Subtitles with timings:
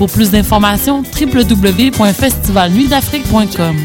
[0.00, 3.76] Pour plus d'informations, www.festivalnuitdafrique.com.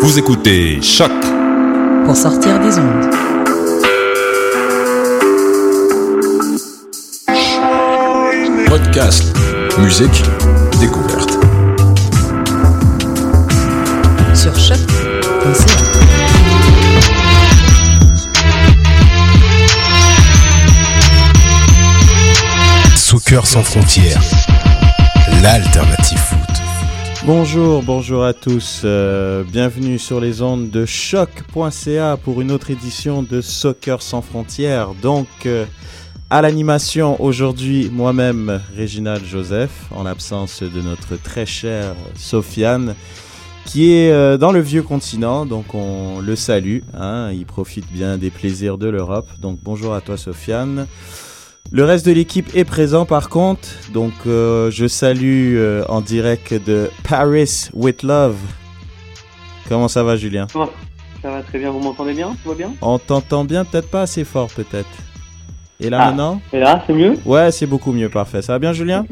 [0.00, 1.12] Vous écoutez Choc
[2.04, 3.08] pour sortir des ondes.
[8.66, 9.32] Podcast,
[9.78, 10.24] musique,
[10.80, 11.25] découverte.
[23.26, 24.20] Soccer sans frontières,
[25.42, 26.62] l'alternative foot.
[27.24, 28.82] Bonjour, bonjour à tous.
[28.84, 34.90] euh, bienvenue sur les ondes de choc.ca pour une autre édition de Soccer sans frontières.
[35.02, 35.64] Donc, euh,
[36.30, 42.94] à l'animation aujourd'hui, moi-même, Réginald Joseph, en l'absence de notre très chère Sofiane,
[43.64, 45.46] qui est euh, dans le vieux continent.
[45.46, 46.78] Donc, on le salue.
[46.94, 49.26] hein, il profite bien des plaisirs de l'Europe.
[49.40, 50.86] Donc, bonjour à toi, Sofiane.
[51.72, 56.54] Le reste de l'équipe est présent par contre, donc euh, je salue euh, en direct
[56.54, 58.36] de Paris with Love.
[59.68, 60.46] Comment ça va Julien?
[60.52, 60.70] Ça va,
[61.22, 62.34] ça va très bien, vous m'entendez bien?
[62.42, 62.72] Tout va bien?
[62.80, 64.88] On t'entend bien, peut-être pas assez fort peut-être.
[65.80, 66.06] Et là Ah.
[66.06, 66.40] maintenant?
[66.52, 67.14] Et là, c'est mieux?
[67.26, 68.40] Ouais, c'est beaucoup mieux, parfait.
[68.42, 69.04] Ça va bien Julien?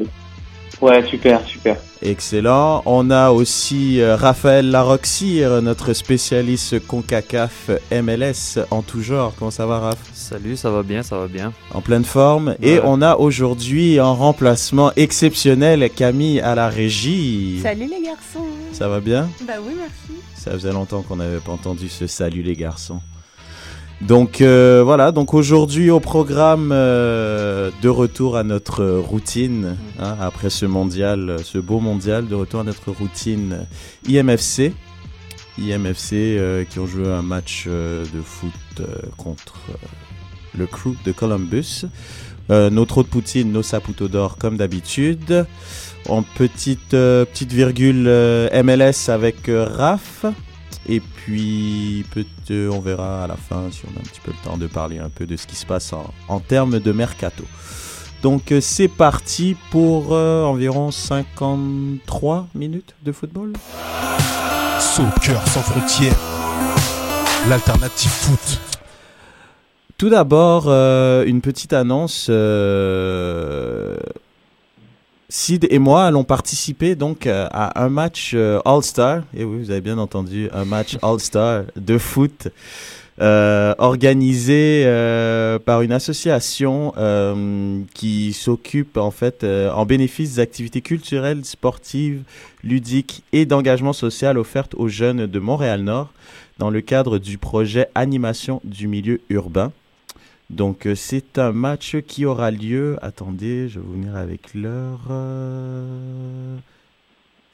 [0.81, 1.77] Ouais, super, super.
[2.01, 2.83] Excellent.
[2.85, 9.33] On a aussi euh, Raphaël Laroxir, notre spécialiste CONCACAF MLS en tout genre.
[9.37, 9.97] Comment ça va Raph?
[10.13, 11.53] Salut, ça va bien, ça va bien.
[11.73, 12.55] En pleine forme.
[12.61, 17.59] Et on a aujourd'hui en remplacement exceptionnel Camille à la régie.
[17.63, 19.29] Salut les garçons Ça va bien?
[19.47, 20.21] Bah oui, merci.
[20.35, 22.99] Ça faisait longtemps qu'on n'avait pas entendu ce salut les garçons.
[24.01, 30.49] Donc euh, voilà, donc aujourd'hui au programme euh, de retour à notre routine, hein, après
[30.49, 33.65] ce mondial, ce beau mondial, de retour à notre routine
[34.07, 34.73] IMFC.
[35.57, 38.51] IMFC euh, qui ont joué un match de foot
[39.15, 39.55] contre
[40.57, 41.85] le crew de Columbus.
[42.49, 45.47] Nos trous de Poutine, nos saputo d'or comme d'habitude.
[46.09, 48.03] En petite, petite virgule
[48.53, 50.25] MLS avec Raph.
[50.87, 54.31] Et puis, peut euh, on verra à la fin si on a un petit peu
[54.31, 56.91] le temps de parler un peu de ce qui se passe en, en termes de
[56.91, 57.43] mercato.
[58.21, 63.53] Donc, euh, c'est parti pour euh, environ 53 minutes de football.
[64.79, 66.15] Soccer sans frontières,
[67.49, 68.61] l'alternative foot.
[69.97, 72.27] Tout d'abord, euh, une petite annonce.
[72.29, 73.95] euh,
[75.37, 79.23] Sid et moi allons participer donc euh, à un match euh, All-Star.
[79.35, 82.47] Et oui, vous avez bien entendu, un match All-Star de foot
[83.19, 84.85] euh, organisé
[85.65, 86.93] par une association
[87.93, 92.23] qui s'occupe en fait en bénéfice des activités culturelles, sportives,
[92.63, 96.13] ludiques et d'engagement social offertes aux jeunes de Montréal-Nord
[96.59, 99.73] dans le cadre du projet Animation du milieu urbain.
[100.49, 102.97] Donc, euh, c'est un match qui aura lieu.
[103.01, 104.99] Attendez, je vais venir avec l'heure.
[105.09, 106.55] euh,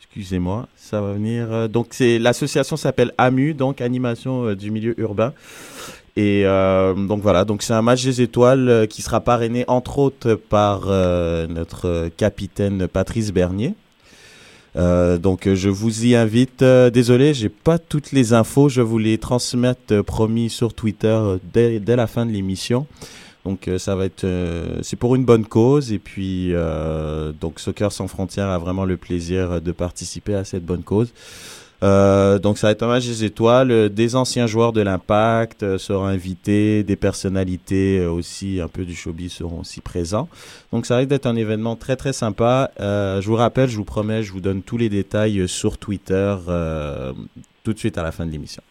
[0.02, 1.52] Excusez-moi, ça va venir.
[1.52, 5.34] euh, Donc, c'est l'association s'appelle AMU, donc Animation du milieu urbain.
[6.18, 10.88] Et donc voilà, donc c'est un match des étoiles qui sera parrainé entre autres par
[10.88, 13.76] notre capitaine Patrice Bernier.
[14.76, 16.62] Euh, donc je vous y invite.
[16.62, 18.70] Euh, désolé, j'ai pas toutes les infos.
[18.70, 21.20] Je vous les transmettre euh, promis sur Twitter
[21.54, 22.88] dès, dès la fin de l'émission.
[23.44, 24.24] Donc ça va être,
[24.84, 26.54] c'est pour une bonne cause et puis
[27.42, 31.12] donc Soccer sans frontières a vraiment le plaisir de participer à cette bonne cause.
[31.84, 33.90] Euh, donc ça va être un match des étoiles.
[33.90, 38.96] Des anciens joueurs de l'Impact euh, seront invités, des personnalités euh, aussi un peu du
[38.96, 40.30] showbiz seront aussi présents.
[40.72, 42.70] Donc ça risque d'être un événement très très sympa.
[42.80, 46.36] Euh, je vous rappelle, je vous promets, je vous donne tous les détails sur Twitter
[46.48, 47.14] euh,
[47.64, 48.62] tout de suite à la fin de l'émission.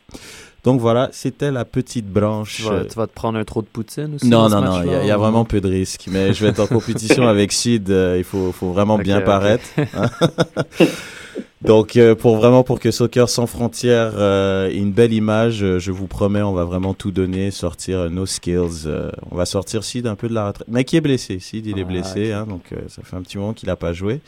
[0.63, 2.57] Donc voilà, c'était la petite branche.
[2.57, 4.91] Tu vas, tu vas te prendre un trou de poutine aussi Non, non, non, il
[4.91, 6.05] y, a- y vraiment peu de risques.
[6.11, 7.89] Mais je vais être en compétition avec Sid.
[7.91, 9.65] euh, il faut, faut vraiment bien paraître.
[11.63, 15.79] Donc, euh, pour vraiment pour que Soccer sans frontières euh, ait une belle image, euh,
[15.79, 18.89] je vous promets, on va vraiment tout donner, sortir nos skills.
[19.31, 20.69] on va sortir Sid un peu de la retraite.
[20.71, 21.39] Mais qui est blessé?
[21.39, 23.93] Sid, il est Ah, blessé, hein, donc ça fait un petit moment qu'il n'a pas
[23.93, 24.21] joué.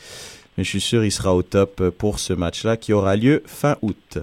[0.57, 3.77] Mais je suis sûr il sera au top pour ce match-là qui aura lieu fin
[3.81, 4.19] août.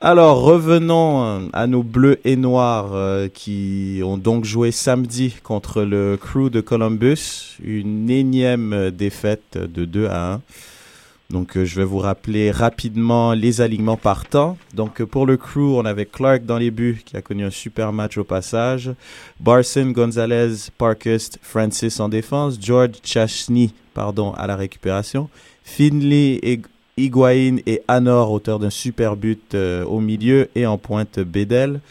[0.00, 6.16] Alors revenons à nos bleus et noirs euh, qui ont donc joué samedi contre le
[6.16, 7.56] crew de Columbus.
[7.64, 10.40] Une énième défaite de 2 à 1.
[11.30, 14.56] Donc, euh, je vais vous rappeler rapidement les alignements partants.
[14.72, 17.50] Donc, euh, pour le crew, on avait Clark dans les buts, qui a connu un
[17.50, 18.90] super match au passage.
[19.38, 22.56] Barson, Gonzalez, Parkist, Francis en défense.
[22.58, 25.28] George Chasney, pardon, à la récupération.
[25.64, 26.40] Finley,
[26.96, 30.48] Higuain et Anor, auteur d'un super but euh, au milieu.
[30.54, 31.82] Et en pointe, Bedel.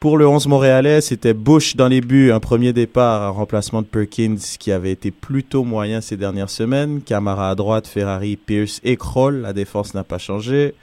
[0.00, 3.86] Pour le 11 montréalais, c'était Bush dans les buts, un premier départ en remplacement de
[3.88, 7.02] Perkins qui avait été plutôt moyen ces dernières semaines.
[7.02, 9.40] Camara à droite, Ferrari, Pierce et Kroll.
[9.40, 10.74] La défense n'a pas changé.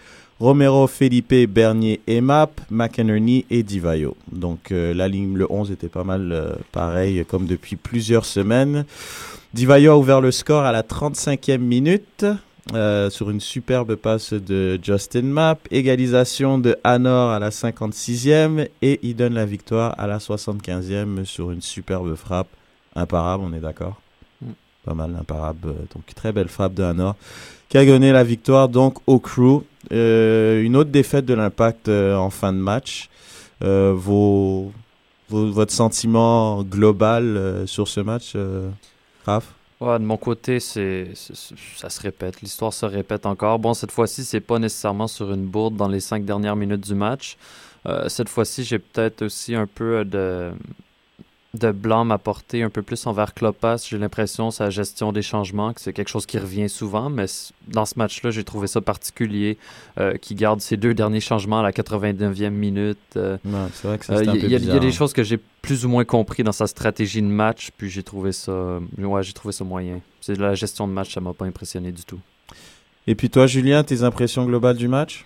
[0.41, 4.17] Romero, Felipe, Bernier et Map, McInerney et Divayo.
[4.33, 8.83] Donc euh, la ligne, le 11 était pas mal euh, pareil comme depuis plusieurs semaines.
[9.53, 12.25] Divayo a ouvert le score à la 35e minute.
[12.73, 15.67] Euh, sur une superbe passe de Justin Mapp.
[15.69, 21.51] Égalisation de Anor à la 56e et il donne la victoire à la 75e sur
[21.51, 22.47] une superbe frappe.
[22.95, 24.01] Imparable, on est d'accord
[24.41, 24.47] mm.
[24.83, 25.75] Pas mal imparable.
[25.94, 27.15] Donc très belle frappe de Anor
[27.69, 29.63] qui a donné la victoire donc au crew.
[29.91, 33.09] Euh, une autre défaite de l'impact euh, en fin de match.
[33.62, 34.71] Vos,
[35.29, 38.35] votre sentiment global sur ce match,
[39.25, 39.55] Raph?
[39.86, 42.42] De mon côté, c'est, ça se répète.
[42.42, 43.60] L'histoire se répète encore.
[43.60, 46.96] Bon, cette fois-ci, c'est pas nécessairement sur une bourde dans les cinq dernières minutes du
[46.96, 47.38] match.
[47.86, 50.52] Euh, cette fois-ci, j'ai peut-être aussi un peu de,
[51.56, 53.88] de blâme à porter un peu plus envers Klopas.
[53.90, 57.25] J'ai l'impression, sa gestion des changements, que c'est quelque chose qui revient souvent, mais
[57.68, 59.57] dans ce match-là, j'ai trouvé ça particulier,
[60.00, 62.98] euh, qui garde ses deux derniers changements à la 89e minute.
[63.18, 63.38] Euh,
[63.74, 66.44] c'est vrai que c'est Il y, a des choses que j'ai plus ou moins compris
[66.44, 70.01] dans sa stratégie de match, puis j'ai trouvé ça, ouais, j'ai trouvé ça moyen.
[70.22, 72.19] C'est la gestion de match, ça m'a pas impressionné du tout.
[73.08, 75.25] Et puis toi, Julien, tes impressions globales du match?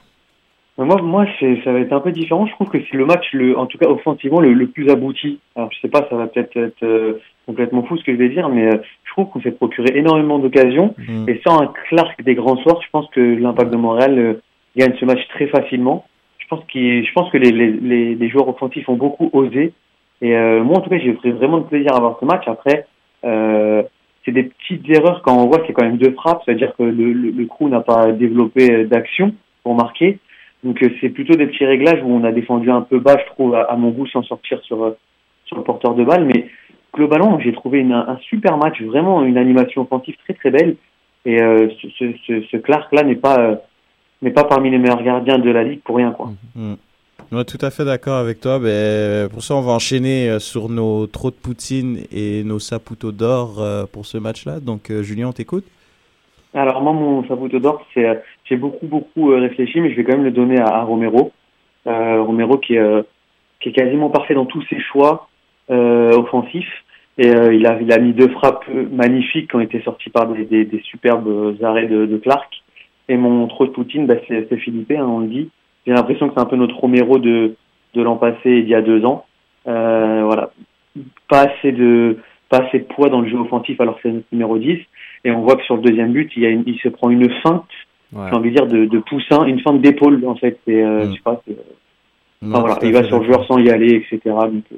[0.85, 2.45] Moi, moi ça va être un peu différent.
[2.45, 5.39] Je trouve que c'est le match, le, en tout cas offensivement, le, le, plus abouti.
[5.55, 8.29] Alors, je sais pas, ça va peut-être être, euh, complètement fou ce que je vais
[8.29, 10.95] dire, mais euh, je trouve qu'on s'est procuré énormément d'occasions.
[10.97, 11.29] Mm.
[11.29, 14.33] Et sans un Clark des grands soirs, je pense que l'impact de Montréal euh,
[14.77, 16.05] gagne ce match très facilement.
[16.37, 19.73] Je pense, qu'il, je pense que les, les, les, joueurs offensifs ont beaucoup osé.
[20.21, 22.45] Et moi, en tout cas, j'ai pris vraiment de plaisir à voir ce match.
[22.47, 22.87] Après,
[23.21, 27.13] c'est des petites erreurs quand on voit c'est quand même deux frappes, c'est-à-dire que le,
[27.13, 29.33] le, le crew n'a pas développé d'action
[29.63, 30.17] pour marquer.
[30.63, 33.31] Donc euh, c'est plutôt des petits réglages où on a défendu un peu bas, je
[33.31, 34.97] trouve, à, mon goût, sans sortir sur, euh,
[35.45, 36.25] sur le porteur de balle.
[36.25, 36.47] Mais
[36.93, 40.75] globalement, j'ai trouvé un super match, vraiment une animation offensive très très belle.
[41.25, 43.61] Et euh, ce, Clark-là n'est pas,
[44.33, 46.11] pas parmi les meilleurs gardiens de la ligue pour rien.
[46.11, 46.31] Quoi.
[46.55, 46.73] Mmh.
[47.45, 48.59] Tout à fait d'accord avec toi.
[48.59, 53.61] Ben, pour ça, on va enchaîner sur nos trop de poutine et nos saputo d'or
[53.91, 54.59] pour ce match-là.
[54.59, 55.65] Donc, Julien, on t'écoute
[56.53, 58.15] alors moi, mon saputo d'or, c'est euh,
[58.45, 61.31] j'ai beaucoup beaucoup euh, réfléchi, mais je vais quand même le donner à, Romero.
[61.87, 63.03] Euh, Romero qui est euh,
[63.59, 65.29] qui est quasiment parfait dans tous ses choix
[65.69, 66.83] euh, offensifs.
[67.17, 70.45] Et il a il a mis deux frappes magnifiques qui ont été sorties par des,
[70.45, 72.63] des, des superbes arrêts de, de, Clark.
[73.09, 75.49] Et mon trop de Poutine, bah, c'est Philippe, hein, on le dit.
[75.85, 77.55] J'ai l'impression que c'est un peu notre Romero de
[77.93, 79.25] de l'an passé, il y a deux ans.
[79.65, 80.51] voilà,
[81.27, 84.27] pas assez de pas assez de poids dans le jeu offensif alors que c'est notre
[84.31, 84.79] numéro 10
[85.25, 87.09] et on voit que sur le deuxième but, il, y a une, il se prend
[87.09, 87.65] une feinte,
[88.13, 90.59] j'ai envie de dire, de, de poussin, une feinte d'épaule, en fait.
[90.67, 91.09] Et, euh, mm.
[91.09, 91.53] je sais pas, euh,
[92.41, 94.19] voilà, il va sur le joueur sans y aller, etc.
[94.25, 94.77] Donc, euh,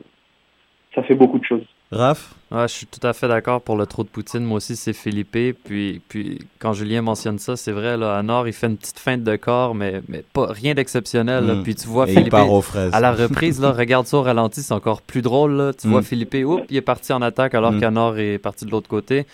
[0.96, 1.66] ça fait beaucoup de choses.
[1.92, 2.36] Raph?
[2.52, 4.44] Ouais, Je suis tout à fait d'accord pour le trou de Poutine.
[4.44, 5.38] Moi aussi, c'est Philippe.
[5.64, 9.00] Puis, puis quand Julien mentionne ça, c'est vrai, là, à Nord, il fait une petite
[9.00, 11.44] feinte de corps, mais, mais pas rien d'exceptionnel.
[11.44, 11.64] Mm.
[11.64, 12.34] Puis tu vois Et Philippe.
[12.34, 15.54] à la reprise, là, regarde ça au ralenti, c'est encore plus drôle.
[15.54, 15.74] Là.
[15.74, 16.04] Tu vois mm.
[16.04, 19.26] Philippe, oups, il est parti en attaque alors qu'Anor est parti de l'autre côté.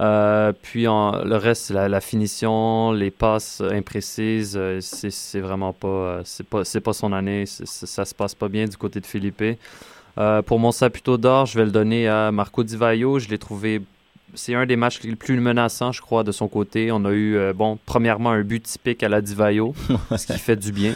[0.00, 6.22] Euh, puis le reste, la, la, finition, les passes imprécises, euh, c'est vraiment pas, euh,
[6.24, 7.44] c'est pas, c'est pas son année.
[7.46, 9.42] Ça se passe pas bien du côté de Philippe.
[10.46, 13.18] pour mon saputo d'or, je vais le donner à Marco Di Vaio.
[13.18, 13.82] Je l'ai trouvé
[14.34, 16.92] c'est un des matchs les plus menaçants, je crois, de son côté.
[16.92, 19.74] On a eu, bon, premièrement, un but typique à la Divayo,
[20.16, 20.94] ce qui fait du bien.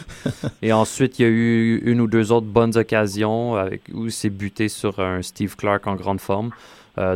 [0.61, 4.29] Et ensuite, il y a eu une ou deux autres bonnes occasions avec, où c'est
[4.29, 6.51] buté sur un Steve Clark en grande forme.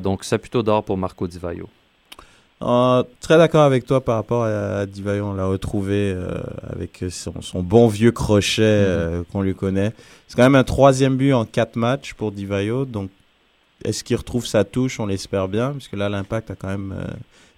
[0.03, 1.69] donc, saputo d'or pour Marco Di Vaio.
[2.61, 5.27] Euh, très d'accord avec toi par rapport à, Divayo.
[5.27, 8.85] On l'a retrouvé euh, avec son, bon vieux crochet mhm.
[8.87, 9.93] euh, qu'on lui connaît.
[10.27, 12.85] C'est quand même un troisième but en quatre matchs pour Divayo.
[12.85, 13.09] Donc,
[13.85, 14.99] est-ce qu'il retrouve sa touche?
[14.99, 16.93] On l'espère bien, puisque là, l'Impact a quand même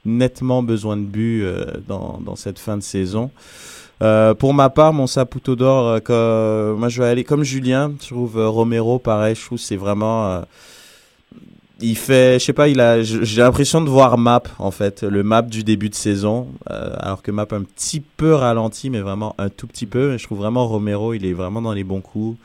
[0.06, 1.46] nettement besoin de buts
[1.88, 3.32] dans, dans, cette fin de saison.
[4.38, 6.00] pour ma part, mon Saputo d'or,
[6.78, 7.92] moi je vais aller comme Julien.
[8.00, 10.44] Je trouve Romero, pareil, je trouve c'est vraiment
[11.82, 15.24] il fait, je sais pas, il a, j'ai l'impression de voir Map en fait, le
[15.24, 19.36] Map du début de saison, euh, alors que Map un petit peu ralenti, mais vraiment
[19.38, 20.18] un tout petit peu.
[20.18, 22.38] Je trouve vraiment Romero, il est vraiment dans les bons coups,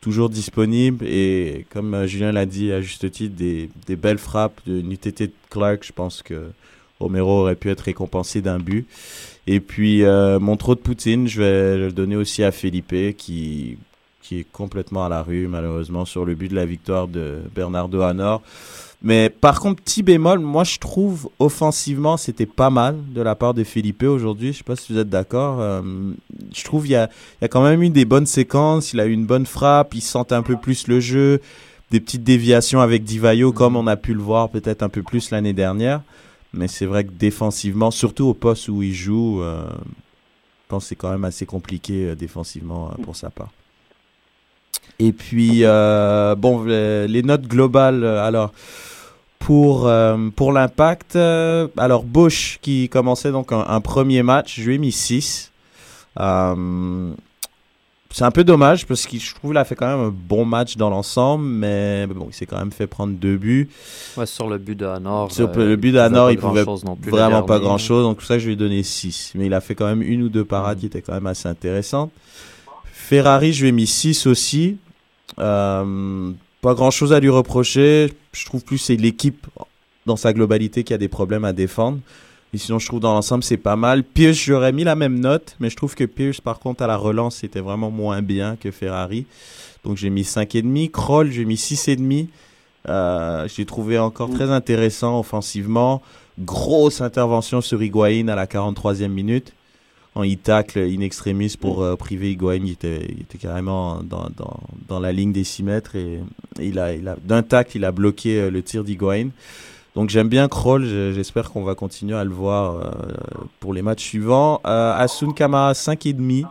[0.00, 4.60] toujours disponible et comme euh, Julien l'a dit à juste titre, des, des belles frappes
[4.66, 5.84] de UTT de Clark.
[5.84, 6.50] Je pense que
[7.00, 8.86] Romero aurait pu être récompensé d'un but.
[9.46, 13.76] Et puis euh, mon trop de Poutine, je vais le donner aussi à Felipe qui
[14.22, 18.00] qui est complètement à la rue malheureusement sur le but de la victoire de Bernardo
[18.00, 18.40] Anor.
[19.04, 23.52] Mais par contre, petit bémol, moi je trouve offensivement c'était pas mal de la part
[23.52, 24.54] de Felipe aujourd'hui.
[24.54, 25.60] Je sais pas si vous êtes d'accord.
[25.60, 25.82] Euh,
[26.54, 27.10] je trouve il y a,
[27.42, 28.94] y a quand même eu des bonnes séquences.
[28.94, 29.94] Il a eu une bonne frappe.
[29.94, 31.42] Il sentait un peu plus le jeu.
[31.90, 35.30] Des petites déviations avec Divayo comme on a pu le voir peut-être un peu plus
[35.30, 36.00] l'année dernière.
[36.54, 40.88] Mais c'est vrai que défensivement, surtout au poste où il joue, euh, je pense que
[40.88, 43.50] c'est quand même assez compliqué euh, défensivement pour sa part.
[44.98, 48.52] Et puis, bon, les, notes globales, alors,
[49.38, 49.90] pour,
[50.36, 54.92] pour l'impact, alors Bush qui commençait donc un, un, premier match, je lui ai mis
[54.92, 55.52] 6.
[58.14, 60.44] C'est un peu dommage parce que je trouve qu'il a fait quand même un bon
[60.44, 63.68] match dans l'ensemble, mais bon, il s'est quand même fait prendre deux buts.
[64.16, 65.32] Ouais, sur le but d'Anor.
[65.32, 66.62] Sur le euh, but d'Anor, il pouvait
[67.08, 69.32] vraiment pas grand chose, donc pour ça je lui ai donné 6.
[69.34, 71.48] Mais il a fait quand même une ou deux parades qui étaient quand même assez
[71.48, 72.12] intéressantes.
[72.84, 74.76] Ferrari, je lui ai mis 6 aussi.
[75.40, 76.30] Euh,
[76.64, 78.12] pas grand chose à lui reprocher.
[78.32, 79.46] Je trouve plus c'est l'équipe
[80.06, 81.98] dans sa globalité qui a des problèmes à défendre
[82.58, 84.02] sinon, je trouve dans l'ensemble, c'est pas mal.
[84.04, 86.96] Pierce, j'aurais mis la même note, mais je trouve que Pierce, par contre, à la
[86.96, 89.26] relance, c'était vraiment moins bien que Ferrari.
[89.84, 90.90] Donc, j'ai mis 5,5.
[90.90, 92.28] Kroll, j'ai mis 6,5.
[92.86, 96.02] Euh, j'ai trouvé encore très intéressant offensivement.
[96.38, 99.52] Grosse intervention sur Higuain à la 43e minute.
[100.14, 102.60] En il tacle in extremis pour euh, priver Higuain.
[102.64, 106.20] Il était, il était carrément dans, dans, dans, la ligne des 6 mètres et,
[106.60, 109.30] il a, il a, d'un tacle, il a bloqué euh, le tir d'Higuain.
[109.94, 112.90] Donc j'aime bien Kroll, j'espère qu'on va continuer à le voir euh,
[113.60, 114.60] pour les matchs suivants.
[114.66, 116.46] Euh, Asun Kamara 5,5.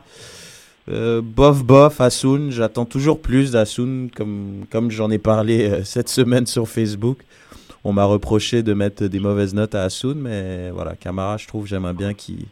[0.89, 6.09] Euh, bof bof Asun, j'attends toujours plus d'Asun comme, comme j'en ai parlé euh, cette
[6.09, 7.19] semaine sur Facebook.
[7.83, 11.67] On m'a reproché de mettre des mauvaises notes à Asun, mais voilà, Kamara, je trouve,
[11.67, 12.45] j'aimerais bien qu'il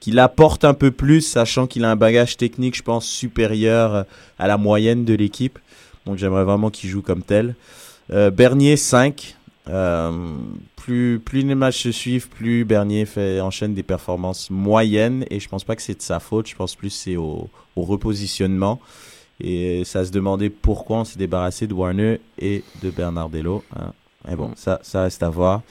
[0.00, 4.04] qu'il apporte un peu plus, sachant qu'il a un bagage technique, je pense, supérieur
[4.38, 5.58] à la moyenne de l'équipe.
[6.04, 7.54] Donc j'aimerais vraiment qu'il joue comme tel.
[8.08, 9.36] Bernier 5,
[9.68, 10.36] euh,
[10.76, 15.48] plus, plus les matchs se suivent, plus Bernier fait, enchaîne des performances moyennes et je
[15.48, 18.80] pense pas que c'est de sa faute, je pense plus c'est au, au, repositionnement.
[19.40, 23.64] Et ça se demandait pourquoi on s'est débarrassé de Warner et de Bernardello.
[23.76, 23.92] Hein.
[24.26, 25.62] Mais bon, ça, ça reste à voir.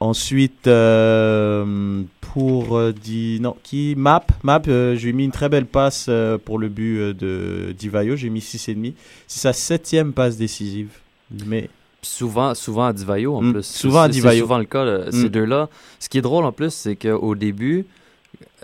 [0.00, 2.92] Ensuite, euh, pour euh,
[3.40, 7.12] non, qui Map, Map, euh, j'ai mis une très belle passe euh, pour le but
[7.12, 8.16] de Divayo.
[8.16, 8.94] J'ai mis 6,5.
[9.26, 10.90] C'est sa septième passe décisive.
[11.46, 11.68] Mais
[12.02, 13.52] souvent, souvent à Divayo en mm.
[13.52, 13.66] plus.
[13.66, 14.34] Souvent à Divayo.
[14.34, 15.28] C'est souvent le cas, ces mm.
[15.28, 15.68] deux-là.
[15.98, 17.86] Ce qui est drôle en plus, c'est qu'au début,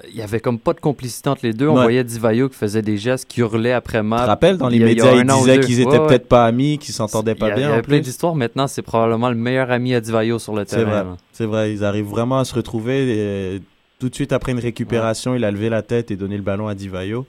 [0.08, 1.68] il y avait comme pas de complicité entre les deux.
[1.68, 4.20] On voyait Divayo qui faisait des gestes, qui hurlait après Matt.
[4.20, 7.34] Tu te rappelles, dans les médias, ils disaient qu'ils étaient peut-être pas amis, qu'ils s'entendaient
[7.34, 7.68] pas bien.
[7.68, 8.34] Il y avait plein d'histoires.
[8.34, 11.16] Maintenant, c'est probablement le meilleur ami à Divayo sur le terrain.
[11.32, 11.66] C'est vrai.
[11.66, 11.72] Vrai.
[11.72, 13.54] Ils arrivent vraiment à se retrouver.
[13.56, 13.62] Et
[13.98, 16.68] tout de suite après une récupération, il a levé la tête et donné le ballon
[16.68, 17.26] à Divayo.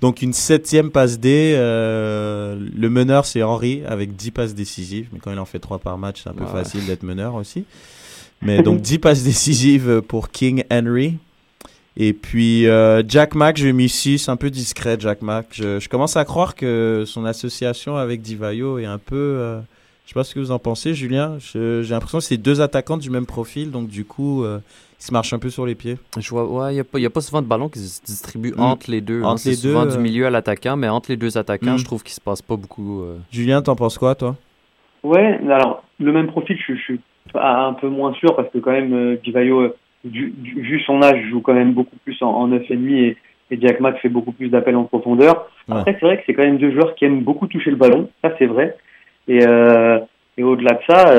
[0.00, 1.54] Donc une septième passe D.
[1.56, 5.08] Euh, le meneur, c'est Henry avec 10 passes décisives.
[5.12, 7.64] Mais quand il en fait 3 par match, c'est un peu facile d'être meneur aussi.
[8.42, 11.16] Mais donc 10 passes décisives pour King Henry.
[11.96, 15.46] Et puis euh, Jack Mack, j'ai mis 6, un peu discret Jack Mack.
[15.52, 19.16] Je, commence à croire que son association avec Divayo est un peu...
[19.16, 19.60] Euh,
[20.04, 21.38] je sais pas ce que vous en pensez, Julien.
[21.38, 24.44] J'ai l'impression que c'est deux attaquants du même profil, donc du coup,
[25.04, 25.96] se marche un peu sur les pieds.
[26.18, 28.60] Je vois, ouais, il n'y a, pas souvent de ballon qui se distribue mm.
[28.60, 29.22] entre les deux.
[29.22, 29.28] Hein.
[29.28, 29.72] Entre les deux.
[29.72, 31.78] souvent du euh, milieu à l'attaquant, mais entre les deux attaquants, mm.
[31.78, 33.02] je trouve qu'il se passe pas beaucoup.
[33.02, 33.16] Euh.
[33.30, 34.36] Julien, t'en penses quoi, toi?
[35.02, 37.00] Ouais, alors, le même profil, je, suis
[37.34, 39.18] un peu moins sûr parce que quand même,
[40.04, 40.32] euh, Divayo,
[40.62, 43.16] vu son âge, joue quand même beaucoup plus en, en 9,5 et,
[43.50, 45.48] et Jack Mack fait beaucoup plus d'appels en profondeur.
[45.70, 48.08] Après, c'est vrai que c'est quand même deux joueurs qui aiment beaucoup toucher le ballon,
[48.22, 48.76] ça c'est vrai.
[49.28, 49.38] Et,
[50.36, 51.14] et au-delà de ça,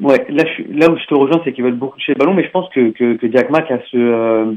[0.00, 2.32] Ouais, là, je, là où je te rejoins, c'est qu'ils veulent beaucoup toucher le ballon,
[2.32, 3.96] mais je pense que, que, que Jack Mack a ce.
[3.96, 4.52] Euh,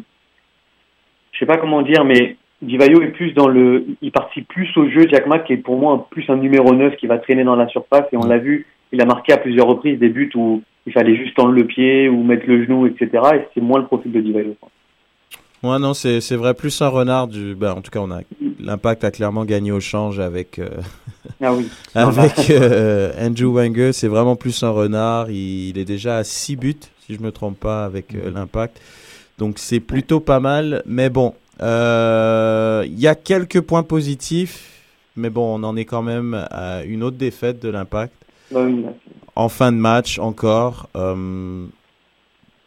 [1.34, 3.86] je sais pas comment dire, mais Divayo est plus dans le.
[4.02, 5.06] Il participe plus au jeu.
[5.10, 8.06] Jack Mack est pour moi plus un numéro 9 qui va traîner dans la surface,
[8.14, 11.16] et on l'a vu, il a marqué à plusieurs reprises des buts où il fallait
[11.16, 13.10] juste tendre le pied ou mettre le genou, etc.
[13.36, 14.56] Et c'est moins le profil de Divayo.
[15.64, 17.56] Ouais, non, c'est, c'est vrai, plus un renard du.
[17.56, 18.20] Ben, en tout cas, on a
[18.60, 20.60] l'impact a clairement gagné au change avec.
[20.60, 20.70] Euh,
[21.42, 21.70] ah oui.
[21.96, 25.30] avec euh, Andrew Wenger, c'est vraiment plus un renard.
[25.32, 26.76] Il, est déjà à 6 buts,
[27.06, 28.82] si je me trompe pas, avec euh, l'impact.
[29.38, 30.84] Donc c'est plutôt pas mal.
[30.86, 34.70] Mais bon, il y a quelques points positifs.
[35.16, 38.14] Mais bon, on en est quand même à une autre défaite de l'impact.
[39.36, 40.90] En fin de match encore.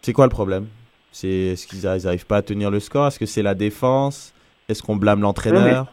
[0.02, 0.66] c'est quoi le problème?
[1.12, 3.06] C'est, est-ce qu'ils n'arrivent pas à tenir le score?
[3.06, 4.34] Est-ce que c'est la défense?
[4.68, 5.92] Est-ce qu'on blâme l'entraîneur?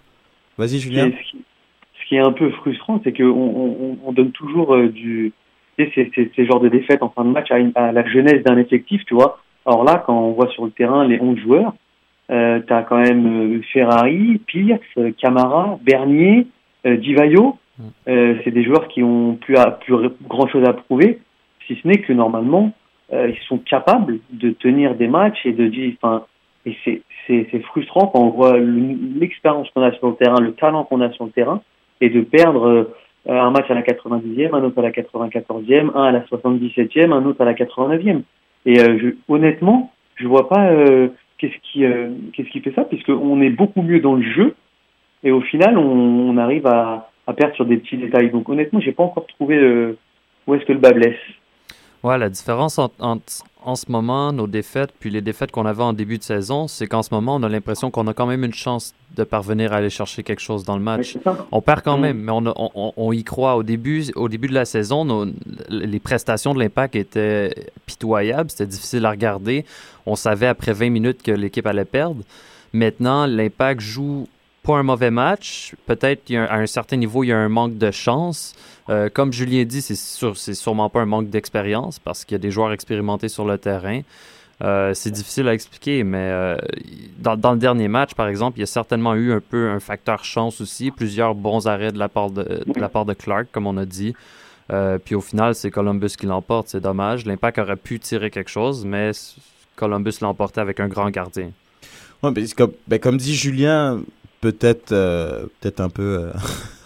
[0.57, 1.11] Vas-y, Julien.
[1.11, 5.33] Ce qui, est un peu frustrant, c'est qu'on on, on, donne toujours euh, du,
[5.77, 9.13] c'est ce genre de défaite en fin de match à, la jeunesse d'un effectif, tu
[9.13, 9.39] vois.
[9.65, 11.73] Alors là, quand on voit sur le terrain les 11 joueurs,
[12.31, 14.81] euh, tu as quand même euh, Ferrari, Pierce,
[15.17, 16.47] Camara, Bernier,
[16.85, 17.57] euh, Divayo.
[18.07, 19.95] Euh, c'est des joueurs qui ont plus, à, plus
[20.27, 21.19] grand chose à prouver,
[21.65, 22.71] si ce n'est que normalement,
[23.11, 26.25] euh, ils sont capables de tenir des matchs et de dire, enfin,
[26.65, 30.83] et c'est, c'est, frustrant quand on voit l'expérience qu'on a sur le terrain, le talent
[30.83, 31.61] qu'on a sur le terrain,
[31.99, 32.91] et de perdre
[33.27, 37.25] un match à la 90e, un autre à la 94e, un à la 77e, un
[37.25, 38.21] autre à la 89e.
[38.65, 40.69] Et je, honnêtement, je vois pas
[41.37, 41.83] qu'est-ce qui,
[42.33, 44.55] qu'est-ce qui fait ça, puisqu'on est beaucoup mieux dans le jeu,
[45.23, 48.31] et au final, on, on arrive à, à, perdre sur des petits détails.
[48.31, 49.97] Donc honnêtement, j'ai pas encore trouvé euh,
[50.47, 51.19] où est-ce que le bas blesse.
[52.03, 55.93] Ouais, la différence entre en ce moment, nos défaites, puis les défaites qu'on avait en
[55.93, 58.53] début de saison, c'est qu'en ce moment, on a l'impression qu'on a quand même une
[58.53, 61.17] chance de parvenir à aller chercher quelque chose dans le match.
[61.51, 62.01] on perd quand mm.
[62.01, 63.55] même, mais on, on, on, y croit.
[63.55, 65.25] Au début, au début de la saison, nos,
[65.69, 67.53] les prestations de l'impact étaient
[67.85, 69.65] pitoyables, c'était difficile à regarder.
[70.05, 72.21] On savait après 20 minutes que l'équipe allait perdre.
[72.73, 74.27] Maintenant, l'impact joue
[74.63, 75.75] pas un mauvais match.
[75.85, 78.55] Peut-être à un certain niveau, il y a un manque de chance.
[78.89, 82.39] Euh, comme Julien dit, c'est sûr, sûrement pas un manque d'expérience parce qu'il y a
[82.39, 84.01] des joueurs expérimentés sur le terrain.
[84.63, 86.57] Euh, c'est difficile à expliquer, mais euh,
[87.19, 90.23] dans, le dernier match, par exemple, il y a certainement eu un peu un facteur
[90.23, 94.15] chance aussi, plusieurs bons arrêts de la part de, Clark, comme on a dit.
[95.03, 97.25] puis au final, c'est Columbus qui l'emporte, c'est dommage.
[97.25, 99.11] L'impact aurait pu tirer quelque chose, mais
[99.75, 101.51] Columbus l'a emporté avec un grand gardien.
[102.21, 104.01] Ouais, comme, ben, comme dit Julien,
[104.43, 106.31] peut-être euh, peut-être un peu euh,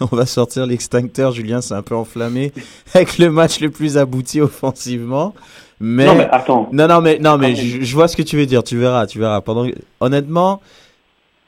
[0.00, 2.52] on va sortir l'extincteur Julien c'est un peu enflammé
[2.94, 5.34] avec le match le plus abouti offensivement
[5.80, 6.68] mais non mais attends.
[6.72, 9.18] Non non mais non mais je, vois ce que tu veux dire tu verras tu
[9.18, 9.40] verras.
[9.40, 9.66] Pendant
[9.98, 10.60] honnêtement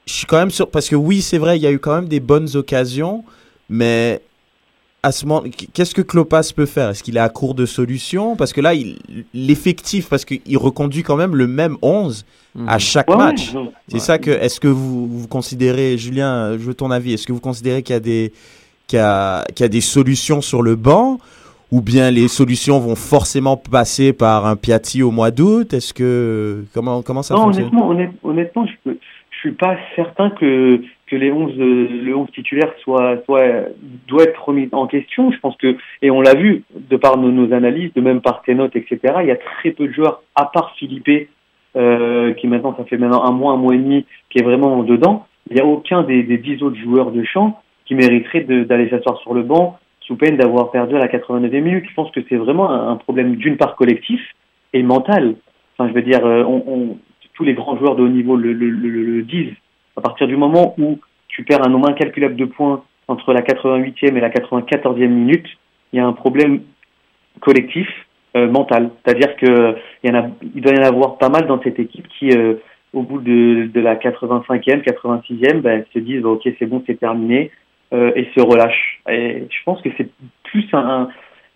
[0.07, 1.94] je suis quand même sûr parce que oui c'est vrai il y a eu quand
[1.94, 3.25] même des bonnes occasions
[3.68, 4.20] mais
[5.03, 6.91] à ce moment, qu'est-ce que Klopas peut faire?
[6.91, 8.73] Est-ce qu'il est à court de solutions Parce que là,
[9.33, 12.27] l'effectif, parce qu'il reconduit quand même le même 11
[12.67, 12.81] à mhm.
[12.81, 13.53] chaque match.
[13.89, 14.31] C'est ça que.
[14.31, 17.95] Est-ce que vous, vous considérez, Julien, je veux ton avis, est-ce que vous considérez qu'il
[17.95, 18.33] y a des
[18.89, 21.19] qu'il y a, qu'il y a des solutions sur le banc?
[21.71, 25.73] Ou bien les solutions vont forcément passer par un Piatti au mois d'août?
[25.73, 27.67] Est-ce que comment comment ça fonctionne?
[27.67, 28.99] honnêtement, honnêtement, je peux,
[29.31, 34.87] je suis pas certain que que les 11 le 11 titulaire doit être remis en
[34.87, 35.31] question.
[35.33, 38.55] Je pense que et on l'a vu de par nos, analyses, de même par tes
[38.55, 38.99] notes, etc.
[39.20, 41.29] Il y a très peu de joueurs à part Philippe
[41.77, 44.83] euh, qui maintenant, ça fait maintenant un mois, un mois et demi, qui est vraiment
[44.83, 45.27] dedans.
[45.49, 49.18] Il n'y a aucun des, des dix autres joueurs de champ qui mériterait d'aller s'asseoir
[49.18, 51.85] sur le banc sous peine d'avoir perdu à la 89e minute.
[51.88, 54.20] Je pense que c'est vraiment un, problème d'une part collectif
[54.73, 55.35] et mental.
[55.77, 56.44] Enfin, je veux dire, euh,
[57.35, 59.55] tous les grands joueurs de haut niveau le, disent.
[60.01, 64.17] À partir du moment où tu perds un nombre incalculable de points entre la 88e
[64.17, 65.45] et la 94e minute,
[65.93, 66.63] il y a un problème
[67.41, 67.87] collectif
[68.35, 68.93] euh, mental.
[69.05, 72.55] C'est-à-dire que il doit y en avoir pas mal dans cette équipe qui, euh,
[72.95, 77.51] au bout de, la 85e, 86e, ben, se disent ok c'est bon, c'est terminé
[77.93, 79.03] euh, et se relâchent.
[79.11, 80.09] Et je pense que c'est
[80.45, 81.11] plus un,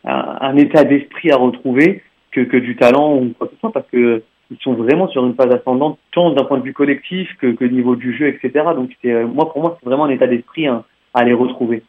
[0.04, 3.72] un, un état d'esprit à retrouver que, que du talent ou quoi que ce soit
[3.72, 7.28] parce que ils sont vraiment sur une phase ascendante tant d'un point de vue collectif
[7.40, 8.64] que, que niveau du jeu, etc.
[8.76, 11.82] Donc c'est moi pour moi c'est vraiment un état d'esprit hein, à les retrouver.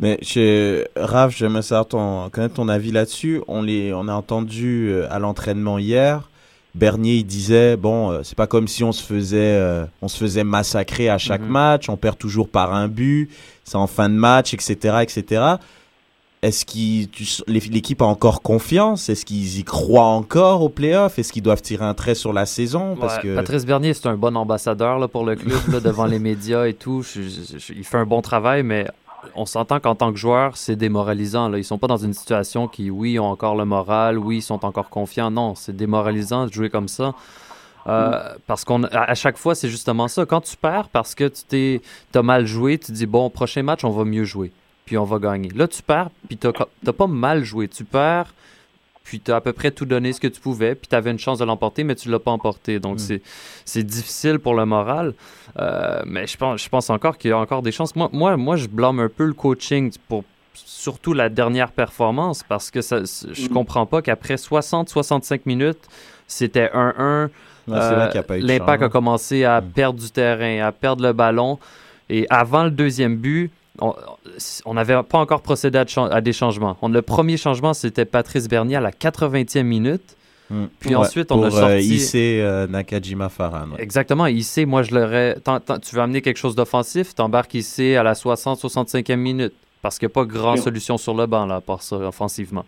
[0.00, 3.42] Mais chez Raph, j'aimerais savoir ton, connaître ton avis là-dessus.
[3.48, 6.30] On, les, on a entendu euh, à l'entraînement hier,
[6.76, 10.16] Bernier il disait bon, euh, c'est pas comme si on se faisait, euh, on se
[10.16, 11.48] faisait massacrer à chaque mhm.
[11.48, 13.28] match, on perd toujours par un but,
[13.64, 15.42] c'est en fin de match, etc., etc.
[16.42, 19.08] Est-ce que l'équipe a encore confiance?
[19.08, 21.18] Est-ce qu'ils y croient encore au playoff?
[21.18, 22.96] Est-ce qu'ils doivent tirer un trait sur la saison?
[22.98, 23.34] Parce que...
[23.34, 26.74] Patrice Bernier, c'est un bon ambassadeur là, pour le club, là, devant les médias et
[26.74, 27.04] tout.
[27.16, 28.86] il fait un bon travail, mais
[29.34, 31.48] on s'entend qu'en tant que joueur, c'est démoralisant.
[31.48, 31.58] Là.
[31.58, 34.64] Ils sont pas dans une situation qui, oui, ont encore le moral, oui, ils sont
[34.64, 35.30] encore confiants.
[35.30, 37.14] Non, c'est démoralisant de jouer comme ça.
[37.86, 40.26] Euh, parce qu'on à chaque fois, c'est justement ça.
[40.26, 41.80] Quand tu perds parce que tu t'es
[42.14, 44.52] as mal joué, tu dis bon, prochain match, on va mieux jouer,
[44.88, 45.50] puis on va gagner.
[45.50, 47.68] Là, tu perds, puis tu n'as pas mal joué.
[47.68, 48.32] Tu perds,
[49.04, 51.10] puis tu as à peu près tout donné ce que tu pouvais, puis tu avais
[51.10, 52.80] une chance de l'emporter, mais tu l'as pas emporté.
[52.80, 53.18] Donc, mm.
[53.66, 55.12] c'est difficile pour le moral.
[55.58, 57.94] Euh, mais je pense, je pense encore qu'il y a encore des chances.
[57.96, 60.24] Moi, moi, moi, je blâme un peu le coaching pour
[60.54, 63.48] surtout la dernière performance, parce que ça, je mm.
[63.50, 65.86] comprends pas qu'après 60-65 minutes,
[66.26, 67.28] c'était 1-1.
[67.68, 69.70] Euh, l'impact a commencé à mm.
[69.72, 71.58] perdre du terrain, à perdre le ballon.
[72.08, 76.76] Et avant le deuxième but, on n'avait pas encore procédé à, des changements.
[76.82, 80.16] le premier changement, c'était Patrice Bernier à la 80e minute.
[80.50, 80.66] Hmm.
[80.80, 82.40] Puis ensuite, on a euh, sorti.
[82.40, 83.76] Euh, Nakajima Farhan.
[83.78, 84.26] Exactement,
[84.66, 85.36] moi je l'aurais.
[85.82, 89.52] Tu veux amener quelque chose d'offensif, t'embarques Issei à la 60-65e minute.
[89.82, 92.64] parce qu'il n'y a pas grande solution sur le banc, là, à part ça, offensivement.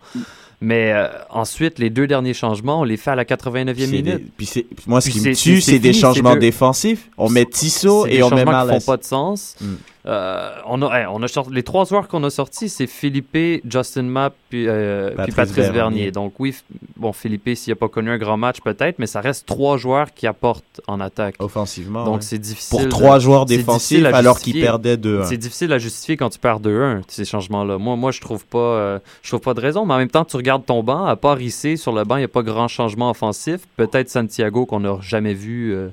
[0.63, 4.31] Mais euh, ensuite, les deux derniers changements, on les fait à la 89e minute.
[4.37, 4.47] puis
[4.85, 7.09] moi, ce qui me tue, c'est des changements défensifs.
[7.17, 8.69] On met Tissot et on met Marles.
[8.69, 9.55] Qui font pas de sens.
[9.59, 9.73] Mm.
[10.05, 14.33] Euh, on a, on a les trois joueurs qu'on a sortis, c'est Philippe, Justin Mapp
[14.49, 16.11] puis, euh, Patrice, Vernier.
[16.11, 16.55] Donc oui,
[16.97, 20.13] bon Philippe, s'il n'a pas connu un grand match peut-être, mais ça reste trois joueurs
[20.13, 21.35] qui apportent en attaque.
[21.39, 22.03] Offensivement.
[22.03, 22.79] Donc c'est difficile.
[22.79, 25.25] Pour trois joueurs défensifs alors qu'ils perdaient 2-1.
[25.25, 27.77] C'est difficile à justifier quand tu perds 2-1 ces changements-là.
[27.77, 29.85] Moi, moi je trouve pas, je trouve pas de raison.
[29.85, 32.19] Mais en même temps, tu regardes ton banc, à part ici sur le banc, il
[32.19, 33.61] n'y a pas grand changement offensif.
[33.77, 35.89] Peut-être Santiago qu'on n'a jamais vu euh,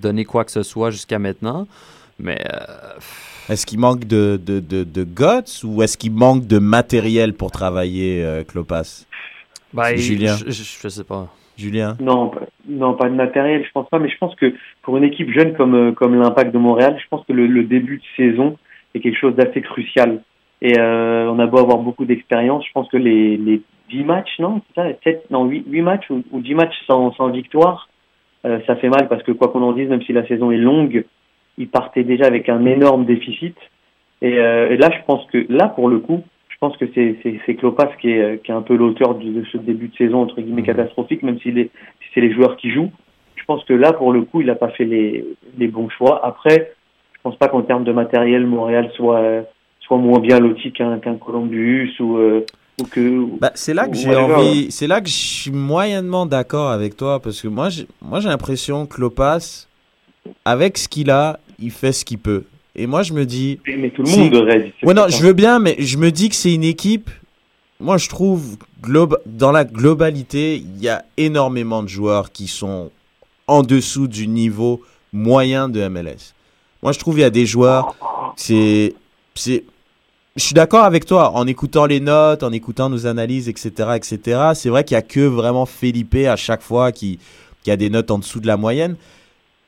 [0.00, 1.66] donner quoi que ce soit jusqu'à maintenant.
[2.18, 2.38] Mais
[3.48, 7.52] est-ce qu'il manque de, de, de, de guts ou est-ce qu'il manque de matériel pour
[7.52, 9.06] travailler, euh, Clopas?
[9.72, 11.28] Bah, Julien je, je, sais pas.
[11.56, 11.96] Julien?
[12.00, 14.52] Non, pas, non, pas de matériel, je pense pas, mais je pense que
[14.82, 17.98] pour une équipe jeune comme, euh, comme l'Impact de Montréal, je pense que le, début
[17.98, 18.58] de saison
[18.94, 20.22] est quelque chose d'assez crucial.
[20.60, 24.38] Et euh, on a beau avoir beaucoup d'expérience, je pense que les, les 10 matchs,
[24.40, 27.88] non, ça, 7, non 8, 8 matchs ou, ou 10 matchs sans, sans victoire,
[28.44, 30.56] euh, ça fait mal parce que quoi qu'on en dise, même si la saison est
[30.56, 31.04] longue,
[31.58, 33.56] il partait déjà avec un énorme déficit.
[34.22, 37.16] Et, euh, et, là, je pense que là, pour le coup, je pense que c'est
[37.44, 40.40] c'est Klopas qui est qui est un peu l'auteur de ce début de saison entre
[40.40, 40.68] guillemets mhm.
[40.68, 41.70] catastrophique, même si, si
[42.14, 42.90] c'est les joueurs qui jouent.
[43.34, 45.24] Je pense que là, pour le coup, il n'a pas fait les
[45.58, 46.24] les bons choix.
[46.24, 46.72] Après,
[47.14, 49.44] je pense pas qu'en termes de matériel, Montréal soit
[49.80, 52.44] soit moins bien loti qu'un qu'un Columbus ou euh,
[53.40, 57.20] bah, c'est là que j'ai envie c'est là que je suis moyennement d'accord avec toi
[57.20, 59.66] parce que moi j'ai moi j'ai l'impression que Klopas
[60.44, 62.44] avec ce qu'il a il fait ce qu'il peut.
[62.74, 63.58] Et moi, je me dis.
[63.66, 64.72] Mais tout le monde.
[64.82, 67.10] Ouais, non, je veux bien, mais je me dis que c'est une équipe.
[67.80, 68.56] Moi, je trouve,
[69.26, 72.90] dans la globalité, il y a énormément de joueurs qui sont
[73.46, 76.34] en dessous du niveau moyen de MLS.
[76.82, 77.94] Moi, je trouve qu'il y a des joueurs.
[78.36, 78.94] C'est.
[79.34, 79.64] c'est
[80.36, 81.30] je suis d'accord avec toi.
[81.30, 85.02] En écoutant les notes, en écoutant nos analyses, etc., etc., c'est vrai qu'il n'y a
[85.02, 87.18] que vraiment Felipe à chaque fois qui,
[87.62, 88.96] qui a des notes en dessous de la moyenne.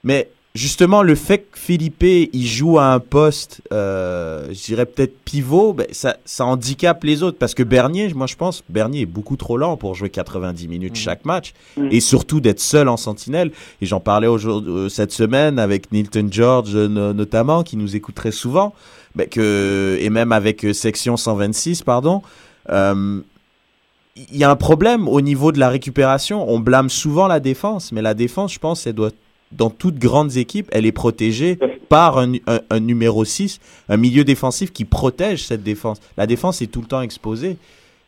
[0.05, 5.17] Mais justement, le fait que Philippe il joue à un poste, euh, je dirais peut-être
[5.25, 7.39] pivot, ben, ça, ça handicape les autres.
[7.39, 10.93] Parce que Bernier, moi je pense, Bernier est beaucoup trop lent pour jouer 90 minutes
[10.93, 10.97] mm.
[10.97, 11.55] chaque match.
[11.77, 11.89] Mm.
[11.91, 13.53] Et surtout d'être seul en sentinelle.
[13.81, 18.33] Et j'en parlais aujourd'hui, euh, cette semaine avec Nilton George notamment, qui nous écoute très
[18.33, 18.75] souvent.
[19.15, 22.23] Ben, que, et même avec euh, Section 126, pardon.
[22.69, 23.23] il
[24.33, 26.51] y a un problème au niveau de la récupération.
[26.51, 29.13] On blâme souvent la défense, mais la défense, je pense, elle doit
[29.53, 31.59] dans toutes grandes équipes, elle est protégée
[31.89, 35.99] par un, un, numéro 6, un milieu défensif qui protège cette défense.
[36.17, 37.57] La défense est tout le temps exposée.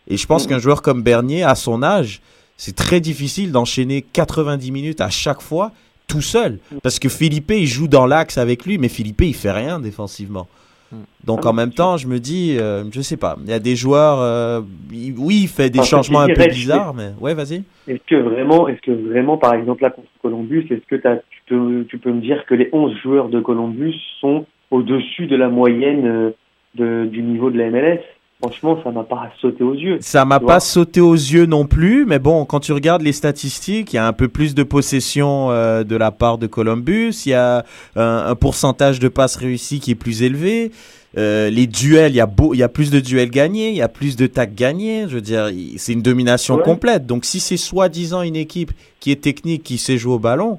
[0.09, 0.49] Et je pense mm.
[0.49, 2.21] qu'un joueur comme Bernier, à son âge,
[2.57, 5.73] c'est très difficile d'enchaîner 90 minutes à chaque fois
[6.07, 6.59] tout seul.
[6.83, 10.49] Parce que Philippe, il joue dans l'axe avec lui, mais Philippe, il fait rien défensivement.
[10.93, 11.05] Hmm.
[11.25, 13.77] Donc en même temps, je me dis, euh, je sais pas, il y a des
[13.77, 17.63] joueurs, euh, oui, il fait des changements un peu bizarres, mais ouais, vas-y.
[17.87, 21.85] Est-ce que vraiment, est-ce que vraiment, par exemple là contre Columbus, est-ce que tu, peux,
[21.89, 26.07] tu peux me dire que les 11 joueurs de Columbus sont au-dessus de la moyenne
[26.07, 26.31] euh,
[26.75, 28.01] de, du niveau de la MLS
[28.41, 29.99] Franchement, ça m'a pas sauté aux yeux.
[30.01, 33.93] Ça m'a pas sauté aux yeux non plus, mais bon, quand tu regardes les statistiques,
[33.93, 37.31] il y a un peu plus de possession euh, de la part de Columbus, il
[37.31, 37.65] y a
[37.97, 40.73] un, pourcentage de passes réussies qui est plus élevé.
[41.19, 43.77] Euh, les duels, il y, a beau, il y a plus de duels gagnés, il
[43.77, 45.05] y a plus de tacs gagnés.
[45.07, 47.05] Je veux dire, c'est une domination complète.
[47.07, 50.59] Donc, si c'est soi-disant une équipe qui est technique, qui sait jouer au ballon,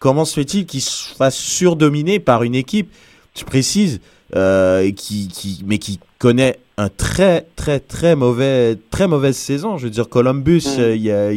[0.00, 2.90] comment se fait-il qu'il se fasse surdominer par une équipe,
[3.32, 4.00] tu précises,
[4.34, 9.76] euh, qui, qui, mais qui connaît un très très très mauvais très mauvaise saison.
[9.76, 10.80] Je veux dire Columbus, mm.
[10.80, 11.30] euh, il y a,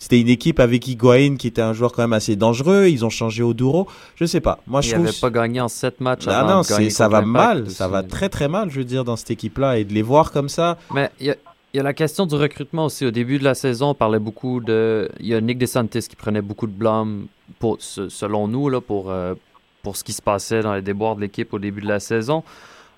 [0.00, 2.86] c'était une équipe avec Higuain qui était un joueur quand même assez dangereux.
[2.86, 3.86] Ils ont changé au Douro.
[4.16, 4.58] Je sais pas.
[4.66, 5.04] Moi, je trouve.
[5.04, 6.24] n'avaient pas gagné en 7 matchs.
[6.26, 7.70] Ah non, ça va mal.
[7.70, 9.78] Ça va très très mal, je veux dire, dans cette équipe-là.
[9.78, 10.78] Et de les voir comme ça.
[10.94, 11.36] Mais il
[11.74, 13.04] y a, la question du recrutement aussi.
[13.04, 15.10] Au début de la saison, on parlait beaucoup de.
[15.20, 17.26] Il y a Nick DeSantis qui prenait beaucoup de blâme,
[17.58, 19.34] pour, selon nous, là, pour, euh,
[19.82, 22.44] pour ce qui se passait dans les déboires de l'équipe au début de la saison.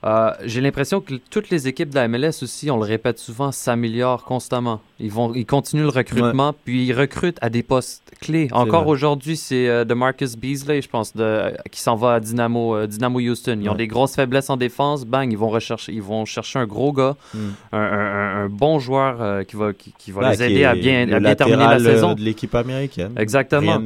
[0.05, 3.53] Euh, j'ai l'impression que toutes les équipes de la MLS aussi, on le répète souvent,
[3.53, 4.81] s'améliorent constamment.
[5.03, 8.49] Ils vont, ils continuent le recrutement, puis ils recrutent à des postes clés.
[8.53, 12.77] Encore aujourd'hui, c'est euh, de Marcus Beasley, je pense, de, qui s'en va à Dynamo,
[12.77, 13.59] euh, Dynamo Houston.
[13.61, 16.67] Ils ont des grosses faiblesses en défense, bang, ils vont rechercher, ils vont chercher un
[16.67, 17.39] gros gars, hmm.
[17.73, 21.81] un, bon joueur qui va, qui, va les aider à bien, à bien terminer la
[21.81, 22.15] saison.
[22.15, 23.13] de l'équipe américaine.
[23.17, 23.81] Exactement.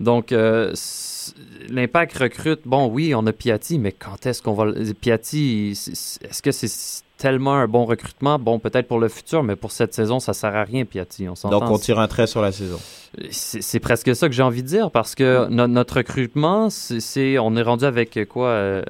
[0.00, 0.32] Donc
[1.68, 4.66] l'impact recrute, bon, oui, on a Piatti, mais quand est-ce qu'on va.
[5.00, 8.38] Piatti, est-ce que c'est tellement un bon recrutement?
[8.38, 11.26] Bon, peut-être pour le futur, mais pour cette saison, ça sert à rien, Piatti.
[11.28, 12.78] On Donc, on tire un trait sur la saison.
[13.30, 17.62] C'est presque ça que j'ai envie de dire, parce que notre recrutement, c'est on est
[17.62, 18.82] rendu avec quoi?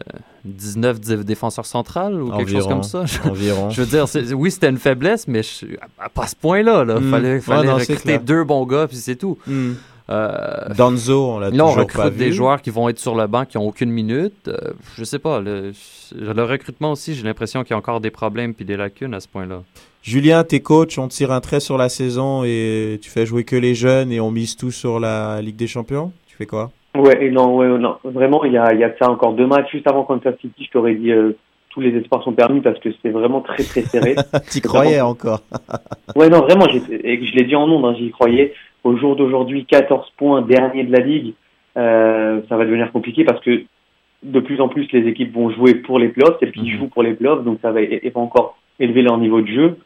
[0.45, 3.05] 19 défenseurs centrales ou quelque chose comme ça?
[3.25, 3.71] Environ.
[3.71, 4.05] je veux dire,
[4.37, 5.41] oui, c'était une faiblesse, mais
[6.15, 6.85] pas à ce point-là.
[6.87, 7.11] Il hmm.
[7.11, 9.39] fallait, fallait recruter deux bons gars, puis c'est tout.
[9.47, 9.73] Hmm.
[10.09, 13.45] Euh, Danzo, on l'a toujours on recrute des joueurs qui vont être sur le banc,
[13.45, 14.49] qui ont aucune minute.
[14.49, 15.41] Euh, je sais pas.
[15.41, 15.73] Le,
[16.15, 19.21] le recrutement aussi, j'ai l'impression qu'il y a encore des problèmes puis des lacunes à
[19.21, 19.63] ce point-là.
[20.03, 23.57] Julien, t'es coach, on tire un trait sur la saison et tu fais jouer que
[23.57, 26.13] les jeunes et on mise tout sur la Ligue des Champions?
[26.29, 26.71] Tu fais quoi?
[26.97, 27.97] Ouais, non, ouais, non.
[28.05, 30.65] Vraiment, il y a, y a ça encore deux matchs juste avant Kansas City.
[30.65, 31.37] Je t'aurais dit euh,
[31.71, 34.15] tous les espoirs sont permis parce que c'était vraiment très très serré.
[34.51, 35.43] T'y croyais encore
[36.15, 38.55] Ouais, non, vraiment, et je l'ai dit en nom, hein, j'y croyais.
[38.87, 41.35] Au jour d'aujourd'hui, 14 points, dernier de la ligue.
[41.77, 43.65] Euh, ça va devenir compliqué parce que
[44.23, 46.79] de plus en plus les équipes vont jouer pour les playoffs, celles qui mhm.
[46.79, 49.77] jouent pour les playoffs, donc ça va, va encore élever leur niveau de jeu.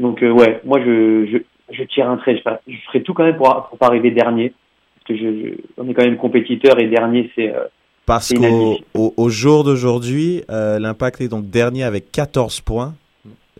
[0.00, 1.38] Donc euh, ouais, moi je, je,
[1.70, 2.36] je, tire un trait.
[2.36, 4.54] Je, je, ferai tout quand même pour, pour pas arriver dernier,
[4.94, 7.54] parce que je, on est quand même compétiteur et dernier c'est.
[7.54, 7.64] Euh,
[8.06, 12.94] parce qu'au au, au, jour d'aujourd'hui, euh, l'Impact est donc dernier avec 14 points.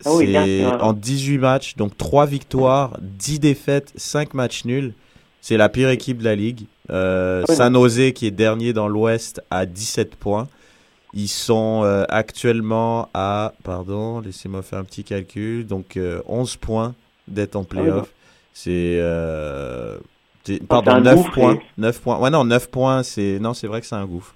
[0.04, 4.92] Ah oui, c'est en 18 matchs, donc 3 victoires, 10 défaites, 5 matchs nuls.
[5.40, 6.66] C'est la pire équipe de la ligue.
[6.90, 10.48] Euh, ah San Jose, qui est dernier dans l'Ouest, a 17 points.
[11.14, 16.94] Ils sont euh, actuellement à, pardon, laissez-moi faire un petit calcul, donc 11 euh, points
[17.26, 18.12] d'être en ah playoff.
[18.52, 19.96] c'est, euh,
[20.68, 21.58] pardon, 9 points.
[21.78, 22.18] 9 points.
[22.18, 24.34] Ouais, non, 9 points, c'est, non, c'est vrai que c'est un gouffre.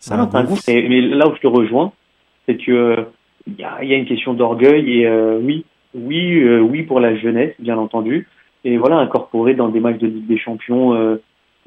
[0.00, 0.62] C'est un, un, gouffre.
[0.66, 1.92] mais là où je te rejoins,
[2.46, 3.06] c'est que
[3.46, 7.54] il y a, y a, une question d'orgueil et oui, oui, oui pour la jeunesse,
[7.58, 8.28] bien entendu.
[8.64, 11.18] Et voilà, incorporer dans des matchs de Ligue des Champions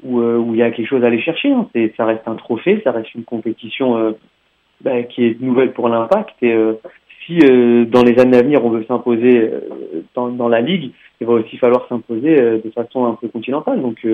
[0.02, 1.50] où, où il y a quelque chose à aller chercher.
[1.50, 1.68] Hein.
[1.96, 4.14] Ça reste un trophée, ça reste une compétition
[4.82, 6.34] bah, qui est nouvelle pour l'impact.
[6.42, 6.74] Et euh,
[7.24, 9.60] si euh, dans les années à venir on veut s'imposer euh,
[10.14, 13.80] dans, dans, la ligue, il va aussi falloir s'imposer de façon un peu continentale.
[13.80, 14.06] Donc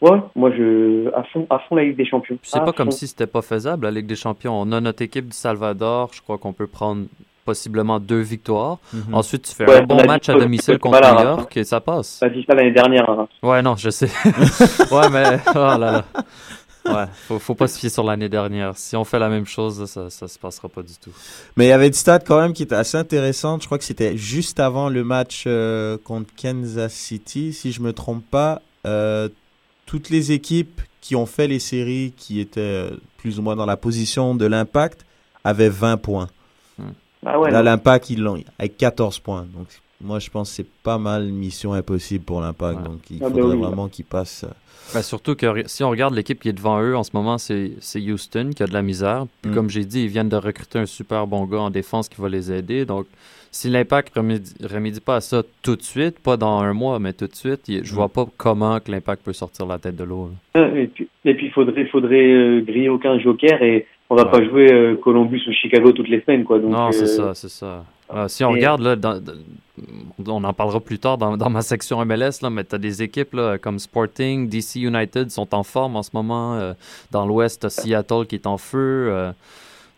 [0.00, 2.38] Ouais, moi je à fond à fond la Ligue des Champions.
[2.42, 4.58] C'est pas comme si c'était pas faisable la Ligue des Champions.
[4.58, 7.04] On a notre équipe du Salvador, je crois qu'on peut prendre
[7.44, 8.78] possiblement deux victoires.
[8.92, 9.14] Mhm.
[9.14, 12.18] Ensuite, tu fais un bon match à domicile contre New York et ça passe.
[12.20, 13.08] Ça dit ça l'année dernière.
[13.10, 13.28] Hein.
[13.42, 14.06] Ouais, non, je sais.
[14.90, 16.04] ouais, mais oh là là
[16.86, 18.76] ouais, faut, faut pas se fier sur l'année dernière.
[18.76, 21.10] Si on fait la même chose, ça, ça se passera pas du tout.
[21.56, 23.62] Mais il y avait une stat quand même qui était assez intéressante.
[23.62, 27.92] Je crois que c'était juste avant le match euh, contre Kansas City, si je me
[27.92, 28.62] trompe pas.
[28.86, 29.28] Euh,
[29.90, 33.66] toutes les équipes qui ont fait les séries, qui étaient euh, plus ou moins dans
[33.66, 35.04] la position de l'impact,
[35.42, 36.28] avaient 20 points.
[36.78, 36.90] Hmm.
[37.26, 39.48] Ah ouais, Là, l'impact, ils l'ont avec 14 points.
[39.52, 39.66] Donc,
[40.00, 42.84] moi, je pense que c'est pas mal mission impossible pour l'impact.
[42.84, 44.44] Donc, il ah bah faudrait vraiment qu'ils passent.
[44.94, 47.74] Ben, surtout que si on regarde l'équipe qui est devant eux en ce moment, c'est
[47.96, 49.26] Houston qui a de la misère.
[49.42, 49.54] Puis mm.
[49.56, 52.28] comme j'ai dit, ils viennent de recruter un super bon gars en défense qui va
[52.28, 52.84] les aider.
[52.84, 53.08] Donc
[53.52, 57.12] si l'impact ne remédie, pas à ça tout de suite, pas dans un mois, mais
[57.12, 58.10] tout de suite, je vois mm.
[58.10, 60.30] pas comment que l'impact peut sortir la tête de l'eau.
[60.56, 60.86] Euh,
[61.24, 64.96] et puis, il faudrait, faudrait euh, griller aucun joker et on va pas jouer euh,
[64.96, 66.44] Columbus ou Chicago toutes les semaines.
[66.44, 67.84] Quoi, donc, non, c'est ça, c'est ça.
[68.28, 68.96] si on regarde, là,
[70.26, 73.34] on en parlera plus tard dans, ma section MLS, là, mais tu as des équipes
[73.34, 76.74] là, comme Sporting, DC United sont en forme en ce moment.
[77.10, 79.32] dans l'Ouest, Seattle qui est en feu.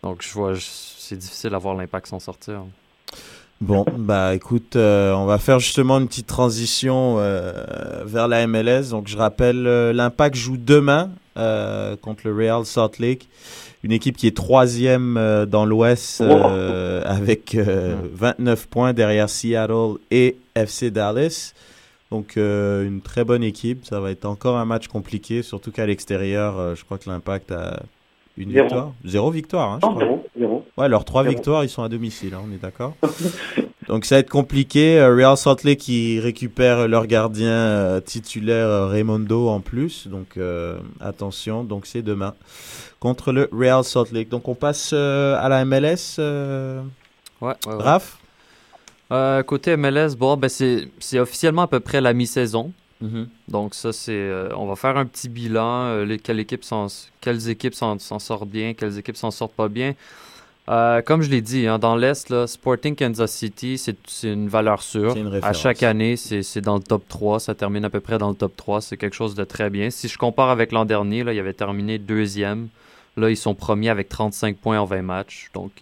[0.02, 2.62] donc, je vois, c'est difficile à voir l'impact s'en sortir.
[3.62, 8.90] Bon, bah écoute, euh, on va faire justement une petite transition euh, vers la MLS.
[8.90, 13.28] Donc je rappelle, euh, l'Impact joue demain contre le Real Salt Lake,
[13.84, 15.14] une équipe qui est troisième
[15.48, 21.54] dans l'Ouest avec 29 points derrière Seattle et FC Dallas.
[22.10, 23.86] Donc une très bonne équipe.
[23.86, 27.80] Ça va être encore un match compliqué, surtout qu'à l'extérieur, je crois que l'Impact a
[28.36, 29.72] une victoire, zéro victoire.
[29.72, 30.51] Hein, je crois.
[30.78, 32.94] Ouais, leurs trois victoires, ils sont à domicile, hein, on est d'accord.
[33.88, 34.98] Donc ça va être compliqué.
[34.98, 40.06] Euh, Real Salt Lake qui récupère leur gardien euh, titulaire euh, Raymondo en plus.
[40.08, 40.38] Donc
[41.00, 42.34] attention, donc c'est demain
[43.00, 44.28] contre le Real Salt Lake.
[44.28, 46.18] Donc on passe à la MLS.
[46.18, 46.82] Ouais,
[47.40, 48.18] ouais, Raph?
[49.46, 52.72] Côté MLS, bon, ben c'est officiellement à peu près la mi-saison.
[53.02, 53.26] Mm-hmm.
[53.48, 58.72] Donc ça, c'est, on va faire un petit bilan, les, quelles équipes s'en sortent bien,
[58.72, 59.94] quelles équipes s'en sortent pas bien.
[60.68, 65.16] Euh, comme je l'ai dit, hein, dans l'Est, Sporting Kansas City, c'est une valeur sûre.
[65.42, 67.40] à chaque année, c'est dans le top 3.
[67.40, 68.80] Ça termine à peu près dans le top 3.
[68.80, 69.90] C'est quelque chose de très bien.
[69.90, 72.68] Si je compare avec l'an dernier, là, il avait terminé deuxième.
[73.16, 75.50] Là, ils sont premiers avec 35 points en 20 matchs.
[75.52, 75.72] Donc,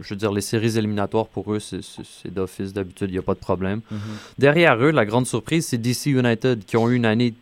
[0.00, 2.72] je veux dire, les séries éliminatoires pour eux, c'est d'office.
[2.72, 3.80] D'habitude, il n'y a pas de problème.
[3.92, 3.96] Mm-hmm.
[4.38, 7.34] Derrière eux, la grande surprise, c'est DC United qui ont eu une année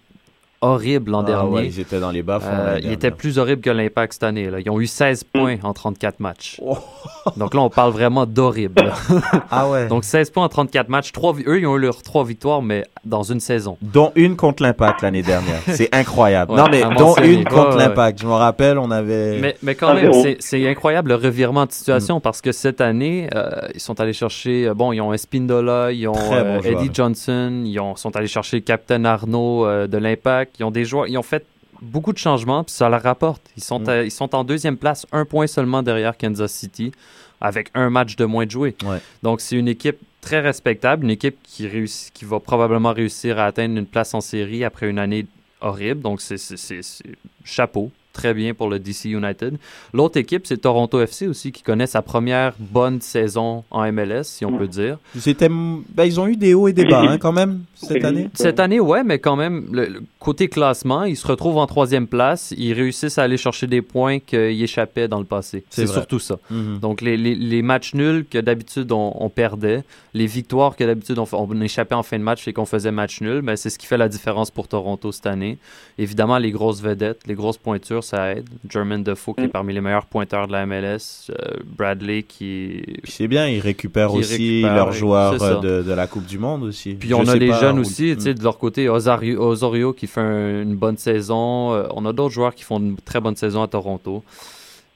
[0.72, 1.50] horribles l'an Ah dernier.
[1.50, 2.40] ouais, ils étaient dans les bas.
[2.44, 4.50] Euh, ils étaient plus horribles que l'Impact cette année.
[4.50, 4.58] Là.
[4.60, 5.38] Ils ont eu 16 Mm.
[5.38, 6.60] points en 34 matchs.
[6.64, 6.76] Oh.
[7.36, 8.92] Donc là, on parle vraiment d'horrible.
[9.50, 9.86] Ah ouais.
[9.88, 11.12] Donc 16 points en 34 matchs.
[11.12, 13.76] Trois, vi- eux, ils ont eu leurs trois victoires, mais dans une saison.
[13.82, 15.60] Dont une contre l'Impact l'année dernière.
[15.68, 16.52] C'est incroyable.
[16.52, 17.78] Ouais, non, mais dont une contre Ouais, ouais.
[17.88, 18.20] l'Impact.
[18.22, 19.38] Je me rappelle, on avait.
[19.40, 21.72] Mais, mais quand même, c'est- c'est incroyable le revirement de Mm.
[21.74, 25.92] situation parce que cette année, euh, ils sont allés chercher, euh, bon, ils ont Espindola,
[25.92, 26.60] ils ont bon euh.
[26.64, 30.53] Eddie Johnson, ils ont, sont allés chercher le capitaine Arnaud euh, de l'Impact.
[30.58, 31.44] Ils ont des joueurs, ils ont fait
[31.82, 33.42] beaucoup de changements, puis ça leur rapporte.
[33.56, 33.88] Ils sont, Mm.
[33.88, 36.92] à- ils sont en deuxième place, un point seulement derrière Kansas City,
[37.40, 38.74] avec un match de moins de jouer.
[38.84, 38.98] Ouais.
[39.22, 43.46] Donc c'est une équipe très respectable, une équipe qui, réussit, qui va probablement réussir à
[43.46, 45.26] atteindre une place en série après une année
[45.60, 46.00] horrible.
[46.00, 46.36] Donc c'est-
[47.44, 47.90] chapeau.
[48.14, 49.58] Très bien pour le DC United.
[49.92, 54.44] L'autre équipe, c'est Toronto FC aussi, qui connaît sa première bonne saison en MLS, si
[54.46, 54.98] on peut dire.
[55.18, 58.30] C'était, ben, ils ont eu des hauts et des bas hein, quand même cette année.
[58.34, 62.06] Cette année, ouais, mais quand même, le, le côté classement, ils se retrouvent en troisième
[62.06, 62.54] place.
[62.56, 65.64] Ils réussissent à aller chercher des points qu'ils échappaient dans le passé.
[65.68, 66.38] C'est surtout ça.
[66.50, 66.78] Mhm.
[66.78, 69.82] Donc, les, les- les matchs nuls que d'habitude on, on perdait,
[70.14, 73.20] les victoires que d'habitude on, on échappait en fin de match et qu'on faisait match
[73.20, 75.58] nul, ben, c'est ce qui fait la différence pour Toronto cette année.
[75.98, 78.48] Évidemment, les grosses vedettes, les grosses pointures, ça aide.
[78.70, 79.50] Jermaine Defoe, qui est Mm.
[79.50, 81.30] parmi les meilleurs pointeurs de la MLS.
[81.30, 86.06] euh, Bradley, qui Puis c'est bien, ils récupèrent aussi leurs joueurs euh, de, de la
[86.06, 86.94] Coupe du Monde aussi.
[86.94, 89.42] Puis Je on a les pas jeunes où- aussi, tu sais, de leur côté, Osario,
[89.42, 91.72] Osorio qui fait un- une bonne saison.
[91.74, 94.22] Euh, on a d'autres joueurs qui font une très bonne saison à Toronto.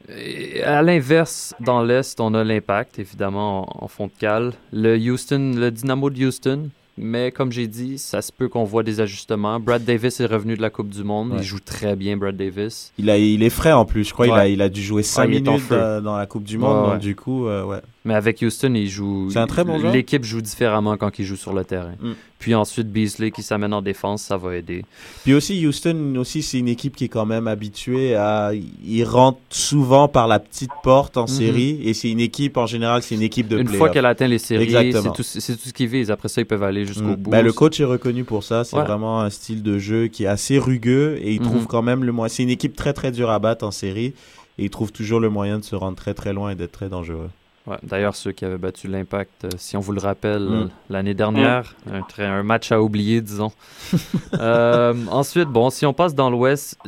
[0.09, 4.53] Et à l'inverse, dans l'Est, on a l'Impact, évidemment, en, en fond de cale.
[4.73, 6.71] Le Houston, le Dynamo de Houston.
[7.01, 9.59] Mais comme j'ai dit, ça se peut qu'on voit des ajustements.
[9.61, 11.31] Brad Davis est revenu de la Coupe du Monde.
[11.33, 11.39] Ouais.
[11.39, 12.93] Il joue très bien, Brad Davis.
[12.99, 14.27] Il, a, il est frais en plus, je crois.
[14.27, 14.53] Il, a, Ouais.
[14.53, 16.77] il a dû jouer 5 Ah, minutes euh, dans la Coupe du Monde.
[16.77, 16.99] Ouais, donc ouais.
[16.99, 17.81] du coup, euh, ouais.
[18.05, 19.31] Mais avec Houston, il joue.
[19.31, 19.93] C'est un très bon joueur.
[19.93, 21.95] L'équipe joue différemment quand il joue sur le terrain.
[22.01, 22.13] Mm.
[22.39, 24.85] Puis ensuite, Beasley qui s'amène en défense, ça va aider.
[25.25, 28.53] Puis aussi, Houston, aussi, c'est une équipe qui est quand même habituée à.
[28.87, 31.81] Ils rentrent souvent par la petite porte en série.
[31.85, 33.63] Et c'est une équipe, en général, c'est une équipe de Mhm.
[33.63, 36.13] Une fois qu'elle atteint les séries, c'est tout, ce qu'ils visent.
[36.13, 37.17] Après ça, ils peuvent aller jusqu'au Mm.
[37.17, 37.31] bout.
[37.31, 38.63] Ben, le coach est reconnu pour ça.
[38.63, 41.47] C'est vraiment un style de jeu qui est assez rugueux et il Mhm.
[41.49, 42.29] trouve quand même le moyen.
[42.29, 44.15] C'est une équipe très très dure à battre en série
[44.59, 46.89] et il trouve toujours le moyen de se rendre très très loin et d'être très
[46.89, 47.31] dangereux.
[47.69, 50.53] Ouais, D'ailleurs, ceux qui avaient battu l'Impact, euh, si on vous le rappelle, Mm.
[50.55, 53.53] euh, l'année dernière, un, très- un match à oublier, disons.
[54.41, 56.79] Euh, ensuite, bon, si on passe dans l'Ouest,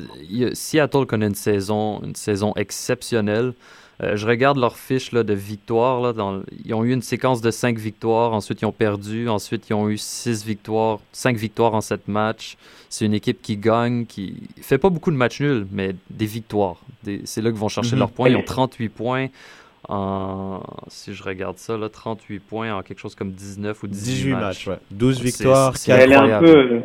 [0.52, 3.54] Seattle connaît une saison, une saison exceptionnelle.
[4.02, 6.00] Euh, je regarde leur fiche là, de victoires.
[6.00, 9.68] Là, dans- ils ont eu une séquence de 5 victoires, ensuite ils ont perdu, ensuite
[9.68, 12.56] ils ont eu 6 victoires, 5 victoires en 7 matchs.
[12.88, 16.76] C'est une équipe qui gagne, qui fait pas beaucoup de matchs nuls, mais des victoires.
[17.24, 17.98] C'est là qu'ils vont chercher Mhm.
[18.00, 18.28] leurs points.
[18.30, 19.26] Ils ont 38 points
[19.90, 24.12] en, si je regarde ça, là, 38 points en quelque chose comme 19 ou 18,
[24.14, 24.42] 18 matchs.
[24.42, 24.78] matchs, ouais.
[24.90, 26.80] 12 C'est- victoires, c'est- 4 Elle est un peu,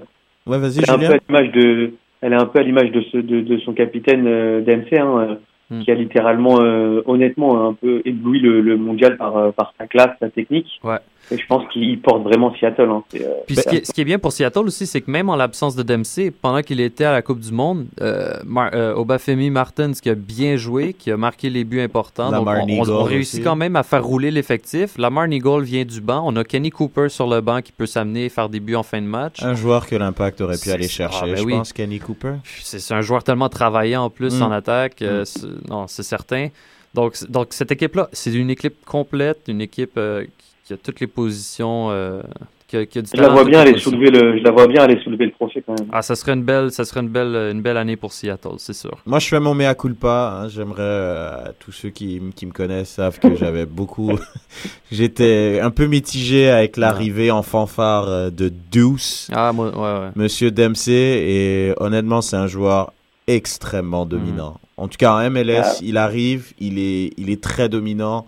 [0.48, 1.12] Ouais, vas-y, elle est un peu Julien.
[1.12, 4.26] à l'image de, elle est un peu à l'image de, ce, de, de son capitaine
[4.28, 5.36] euh, d'MC, hein, euh,
[5.72, 5.80] Hmm.
[5.82, 9.88] qui a littéralement, euh, honnêtement, un peu ébloui le, le mondial par, euh, par sa
[9.88, 10.80] classe, sa technique.
[10.84, 11.00] Ouais.
[11.32, 12.84] Et je pense qu'il porte vraiment Seattle.
[12.90, 13.04] Hein.
[13.16, 15.30] Euh, Puis ce qui, est, ce qui est bien pour Seattle aussi, c'est que même
[15.30, 18.94] en l'absence de Dempsey, pendant qu'il était à la Coupe du Monde, euh, Mar- euh,
[18.94, 22.32] Obafemi Martins qui a bien joué, qui a marqué les buts importants.
[22.32, 23.44] Donc on, on- on réussit aussi.
[23.44, 24.98] quand même à faire rouler l'effectif.
[24.98, 26.24] Lamar Nigel vient du banc.
[26.26, 28.84] On a Kenny Cooper sur le banc qui peut s'amener et faire des buts en
[28.84, 29.42] fin de match.
[29.42, 31.54] Un joueur que l'Impact aurait pu aller chercher, ah, ben je oui.
[31.54, 32.34] pense, Kenny Cooper.
[32.62, 34.44] C'est un joueur tellement travaillant en plus Mm.
[34.44, 35.02] en attaque.
[35.02, 35.26] euh, Mm.
[35.26, 36.50] c'est- non, c'est certain.
[36.94, 40.24] Donc, donc cette équipe-là, c'est une équipe complète, une équipe euh,
[40.66, 42.22] qui- qui a toutes les positions, euh,
[42.68, 43.92] qui, a, qui a du je la vois bien aller positions.
[43.92, 45.88] soulever le, je la vois bien aller soulever le trophée quand même.
[45.92, 48.74] Ah, ça serait une belle, ça serait une belle, une belle année pour Seattle, c'est
[48.74, 48.98] sûr.
[49.06, 50.42] Moi, je fais mon mea culpa.
[50.42, 50.48] hein.
[50.48, 54.12] J'aimerais, euh, tous ceux qui, me connaissent savent que j'avais beaucoup.
[54.92, 60.10] J'étais un peu mitigé avec l'arrivée en fanfare euh, de Deuce, Ah, moi, ouais, ouais.
[60.16, 62.92] Monsieur Dempsey, et honnêtement, c'est un joueur
[63.28, 64.60] extrêmement dominant.
[64.78, 65.74] En tout cas, en MLS, Ah.
[65.82, 68.26] il arrive, il est, il est très dominant.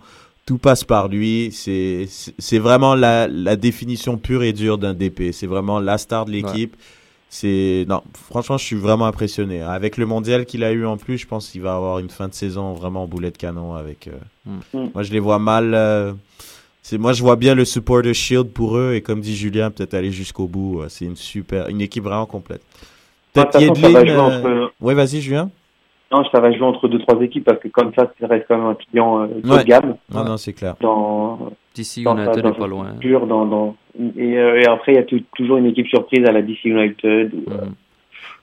[0.48, 1.50] Tout passe par lui.
[1.52, 5.32] C'est, vraiment la, la définition pure et dure d'un DP.
[5.32, 6.74] C'est vraiment la star de l'équipe.
[7.28, 9.60] C'est non, franchement, je suis vraiment impressionné.
[9.60, 12.28] Avec le mondial qu'il a eu en plus, je pense qu'il va avoir une fin
[12.28, 13.74] de saison vraiment en boulet de canon.
[13.74, 14.12] Avec, euh,
[14.46, 14.86] Mm.
[14.94, 15.74] Moi, je les vois mal.
[15.74, 16.14] euh,
[16.80, 19.92] c'est moi, je vois bien le supporter shield pour eux et comme dit Julien, peut-être
[19.92, 20.82] aller jusqu'au bout.
[20.88, 22.62] C'est une super, une équipe vraiment complète.
[23.34, 23.90] Peut-être ça va Yedlin.
[23.90, 25.50] jouer euh, entre, vas-y, Julien.
[26.12, 28.56] Non, ça va jouer entre deux trois équipes parce que comme ça, ça reste quand
[28.58, 29.58] même un client euh, haut Ouais.
[29.64, 30.74] de gamme Non, non, c'est clair.
[30.80, 32.86] dans DC dans United n'est pas loin.
[32.88, 33.76] structure, dans, dans
[34.16, 36.64] et, euh, et après il y a tou- toujours une équipe surprise à la DC
[36.64, 37.34] United.
[37.34, 37.56] ou, euh.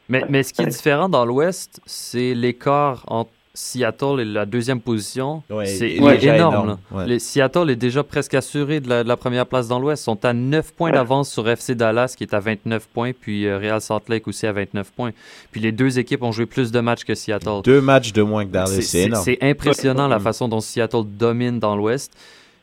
[0.09, 4.79] Mais, mais ce qui est différent dans l'Ouest, c'est l'écart entre Seattle est la deuxième
[4.81, 5.41] position.
[5.49, 6.13] Ouais, c'est énorme.
[6.21, 6.77] énorme, là.
[6.91, 7.07] ouais.
[7.07, 10.03] Les- Seattle est déjà presque assuré de la, de la première place dans l'Ouest.
[10.03, 13.47] Ils sont à 9 points d'avance sur FC Dallas qui est à 29 points, puis
[13.47, 15.11] euh, Real Salt Lake aussi à 29 points.
[15.51, 17.61] Puis les deux équipes ont joué plus de matchs que Seattle.
[17.63, 19.23] Deux matchs de moins que Dallas, C'est- énorme.
[19.23, 22.11] c'est impressionnant la façon dont Seattle domine dans l'Ouest.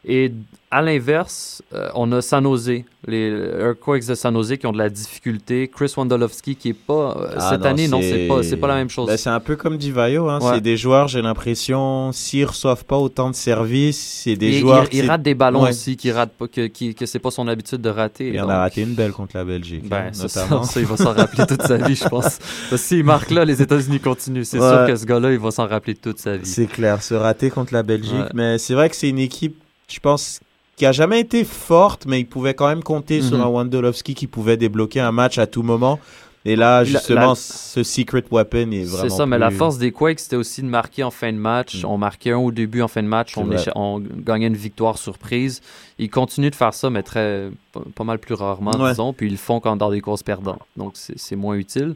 [0.05, 0.32] Et
[0.72, 2.70] à l'inverse, euh, on a San Jose,
[3.07, 3.28] les
[3.61, 5.68] Earthquakes de San Jose qui ont de la difficulté.
[5.72, 8.88] Chris Wondolowski qui est pas euh, Ah cette année, non, c'est pas, pas la même
[8.90, 9.07] chose.
[9.07, 10.40] Ben, c'est un peu comme Divayo, hein.
[10.40, 10.55] Ouais.
[10.55, 14.86] c'est des joueurs, j'ai l'impression, s'ils reçoivent pas autant de services, c'est des Et joueurs.
[14.90, 15.70] il, il c'est- rate des ballons Ouais.
[15.70, 18.30] aussi, qui rate pas, que, qui- que c'est pas son habitude de rater.
[18.34, 20.64] Il en a raté une belle contre la Belgique, Ben, hein, ça, notamment.
[20.64, 22.38] ça, il va s'en rappeler toute sa vie, je pense.
[22.76, 24.42] S'il marque là, les États-Unis continuent.
[24.44, 24.68] C'est Ouais.
[24.68, 26.46] sûr que ce gars-là, il va s'en rappeler toute sa vie.
[26.46, 28.32] C'est clair, se rater contre la Belgique.
[28.34, 29.61] Mais c'est vrai que c'est une équipe,
[29.93, 30.40] je pense,
[30.76, 33.43] qui a jamais été forte, mais il pouvait quand même compter sur Mhm.
[33.45, 35.99] un Wondolowski qui pouvait débloquer un match à tout moment.
[36.45, 39.03] Et là, justement, la- ce secret weapon est vraiment.
[39.09, 41.84] C'est ça, mais la force des Quakes, c'était aussi de marquer en fin de match.
[41.84, 41.86] Mm.
[41.86, 43.34] On marquait un au début en fin de match,
[43.76, 45.61] on, gagnait une victoire surprise.
[46.01, 47.49] Ils continuent de faire ça, mais très,
[47.95, 48.90] pas, mal plus rarement, Ouais.
[48.90, 49.12] disons.
[49.12, 50.59] Puis ils le font quand dans des courses perdantes.
[50.76, 51.95] Donc c'est c'est moins utile.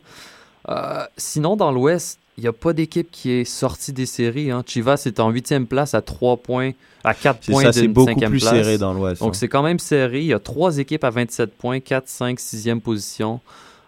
[0.69, 4.51] Euh, sinon, dans l'Ouest, il n'y a pas d'équipe qui est sortie des séries.
[4.51, 4.63] Hein.
[4.67, 6.73] Chivas est en huitième place à 3 points,
[7.03, 8.51] à 4 C'est points ça, c'est beaucoup plus place.
[8.51, 9.23] serré dans l'Ouest.
[9.23, 9.39] Donc hein.
[9.39, 10.21] c'est quand même serré.
[10.21, 13.41] Il y a trois équipes à 27 points, 4, 5, 6e position.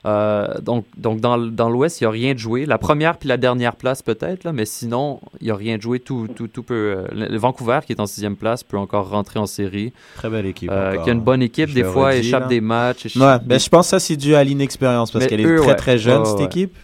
[0.07, 2.65] Euh, donc, donc dans, dans l'Ouest, il n'y a rien de joué.
[2.65, 5.83] La première puis la dernière place peut-être, là, mais sinon, il n'y a rien de
[5.83, 6.01] joué.
[6.01, 9.41] Tout, tout, tout peut, euh, le, Vancouver, qui est en sixième place, peut encore rentrer
[9.41, 9.93] en série.
[10.15, 10.71] Très belle équipe.
[10.73, 11.23] Euh, qui a une hein.
[11.23, 12.49] bonne équipe, Je des fois, redis, échappe là.
[12.49, 13.07] des matchs.
[13.07, 15.57] échappe Ouais, des- ben, je pense que ça, c'est dû à l'inexpérience parce qu'elle est
[15.57, 15.77] très ouais.
[15.77, 16.45] très jeune, cette ouais.
[16.45, 16.75] équipe.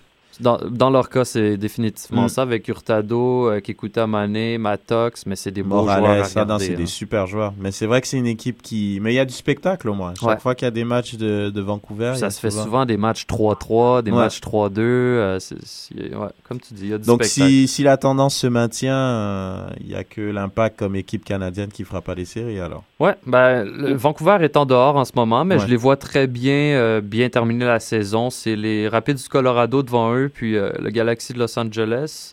[0.40, 2.28] Dans, dans leur cas, c'est définitivement Mm.
[2.28, 6.42] ça, avec Hurtado, euh, Kikuta Mané, Matox, mais c'est des beaux joueurs à Morales, non,
[6.42, 6.76] regarder, c'est hein.
[6.76, 7.52] des super joueurs.
[7.58, 8.98] Mais c'est vrai que c'est une équipe qui.
[9.02, 10.14] Mais il y a du spectacle au moins.
[10.18, 10.38] Chaque Ouais.
[10.40, 12.14] fois qu'il y a des matchs de, de Vancouver.
[12.16, 14.16] Ça se fait souvent des matchs 3-3, des Ouais.
[14.18, 14.80] matchs 3-2.
[14.82, 17.50] euh, c'est- c'est- ouais, comme tu dis, il y a du Donc spectacle.
[17.50, 21.68] si, si la tendance se maintient, euh, il n'y a que l'impact comme équipe canadienne
[21.70, 22.82] qui fera pas les séries alors.
[23.00, 26.26] Ouais, ben, le- Vancouver est en dehors en ce moment, mais je les vois très
[26.26, 28.30] bien, euh, bien terminer la saison.
[28.30, 32.32] C'est les Rapids du Colorado devant eux, puis euh, le Galaxy de Los Angeles.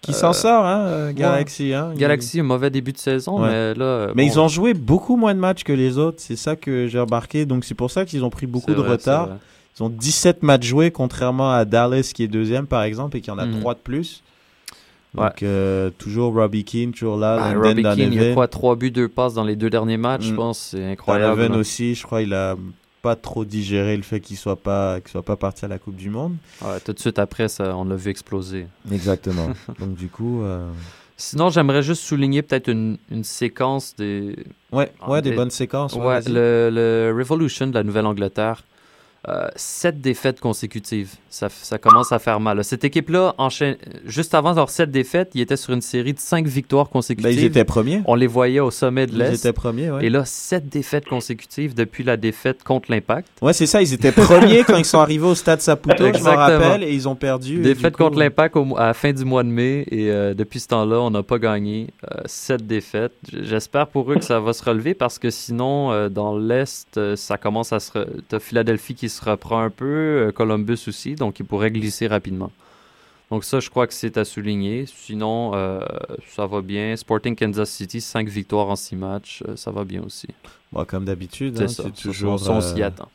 [0.00, 1.74] Qui Euh, s'en sort, hein, euh, Galaxy.
[1.74, 3.48] Hein, il- Galaxy, un mauvais début de saison, Ouais.
[3.48, 3.84] mais là.
[3.84, 6.54] euh, Mais bon, ils ont joué beaucoup moins de matchs que les autres, c'est ça
[6.54, 7.46] que j'ai remarqué.
[7.46, 9.28] Donc c'est pour ça qu'ils ont pris beaucoup de vrai, retard.
[9.78, 13.30] Ils ont 17 matchs joués, contrairement à Dallas qui est deuxième par exemple et qui
[13.32, 13.58] en a Mhm.
[13.60, 14.22] 3 de plus.
[15.16, 15.24] Ouais.
[15.24, 17.36] Donc euh, toujours Robbie Keane, toujours là.
[17.38, 19.70] Ben, Landon Robbie Keane, il y a quoi 3 buts, 2 passes dans les deux
[19.70, 20.36] derniers matchs, je Mm.
[20.36, 20.58] pense.
[20.72, 21.36] C'est incroyable.
[21.40, 22.54] Donovan aussi, je crois il a
[23.02, 25.96] pas trop digéré le fait qu'il soit pas qu'il soit pas parti à la Coupe
[25.96, 26.36] du Monde.
[26.62, 28.66] Ouais, tout de suite après, ça, on l'a vu exploser.
[28.92, 29.48] Exactement.
[29.78, 30.68] Donc du coup euh,
[31.16, 34.36] Sinon, j'aimerais juste souligner peut-être une, une séquence des.
[34.72, 35.94] ouais, Ah, ouais des des- bonnes séquences.
[35.94, 38.64] ouais, le, le Revolution de la Nouvelle-Angleterre.
[39.26, 41.14] euh, sept défaites consécutives.
[41.30, 42.64] Ça, commence à faire mal.
[42.64, 43.76] Cette équipe-là, enchaîne...
[44.06, 47.32] juste avant leurs sept défaites, ils étaient sur une série de cinq victoires Ben, consécutives.
[47.32, 48.02] ils étaient premiers.
[48.06, 49.34] On les voyait au sommet de Ils l'Est.
[49.34, 50.06] étaient premiers, ouais.
[50.06, 53.28] Et là, sept défaites consécutives depuis la défaite contre l'Impact.
[53.42, 56.34] Ouais, c'est ça, ils étaient premiers quand ils sont arrivés au stade Saputo, je m'en
[56.36, 57.58] rappelle, et ils ont perdu.
[57.58, 59.84] Défaite coup, contre l'Impact à la fin du mois de mai.
[59.90, 61.88] Et euh, depuis ce temps-là, on n'a pas gagné.
[62.10, 63.12] Euh, sept défaites.
[63.32, 67.36] J'espère pour eux que ça va se relever parce que sinon, euh, dans l'Est, ça
[67.36, 67.92] commence à se.
[67.92, 72.50] re- T'as Philadelphie qui se reprend un peu, Columbus aussi, donc ils pourraient glisser rapidement.
[73.30, 74.86] Donc ça, je crois que c'est à souligner.
[74.86, 75.80] Sinon, euh,
[76.34, 76.96] ça va bien.
[76.96, 80.28] Sporting Kansas City, cinq victoires en six matchs, euh, ça va bien aussi.
[80.72, 82.40] Bon, comme d'habitude, C'est hein, c'est toujours.
[82.40, 83.08] ça, on s'y euh, attend.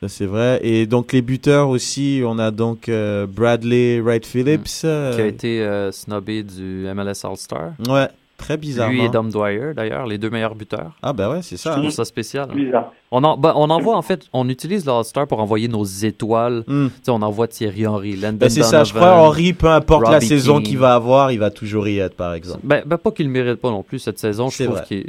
[0.00, 0.60] ça, c'est vrai.
[0.62, 4.68] Et donc, les buteurs aussi, on a donc euh, Bradley Wright Phillips.
[4.84, 7.72] euh, Qui a été euh, snobé du MLS All-Star.
[7.88, 8.92] Ouais, très bizarrement.
[8.96, 10.92] Lui et Dom Dwyer, d'ailleurs, les deux meilleurs buteurs.
[11.02, 11.72] Ah, ben ouais, c'est Je ça.
[11.72, 11.90] trouve hein.
[11.90, 12.48] ça spécial.
[12.54, 12.92] Bizarre.
[13.10, 16.64] On, en, ben, on envoie, en fait, on utilise le All-Star pour envoyer nos étoiles.
[16.66, 19.12] Tu sais, on envoie Thierry Henry, Landon Ben, c'est ça, je Donovan.
[19.14, 20.62] crois, Henry, peu importe la Robbie saison Keane.
[20.64, 22.60] qu'il va avoir, il va toujours y être, par exemple.
[22.64, 24.50] Ben, ben, pas qu'il le mérite pas non plus cette saison.
[24.50, 25.04] Je trouve vrai.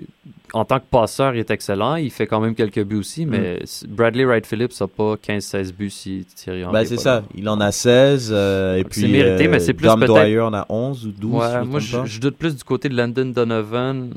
[0.50, 1.95] qu'en tant que passeur, il est excellent.
[1.97, 3.30] Il fait quand même quelques buts aussi, Mm.
[3.32, 6.74] mais c- Bradley Wright Phillips n'a pas 15-16 buts si Thierry Henry.
[6.74, 7.24] Ben, est c'est ça, là.
[7.36, 10.14] il en a 16, euh, et puis c'est mérité, euh, mais c'est plus Dom peut-être-
[10.14, 12.95] Dwyer en a 11 ou 12, Ouais, moi, je, je doute plus du côté de
[12.95, 14.12] Landon Donovan.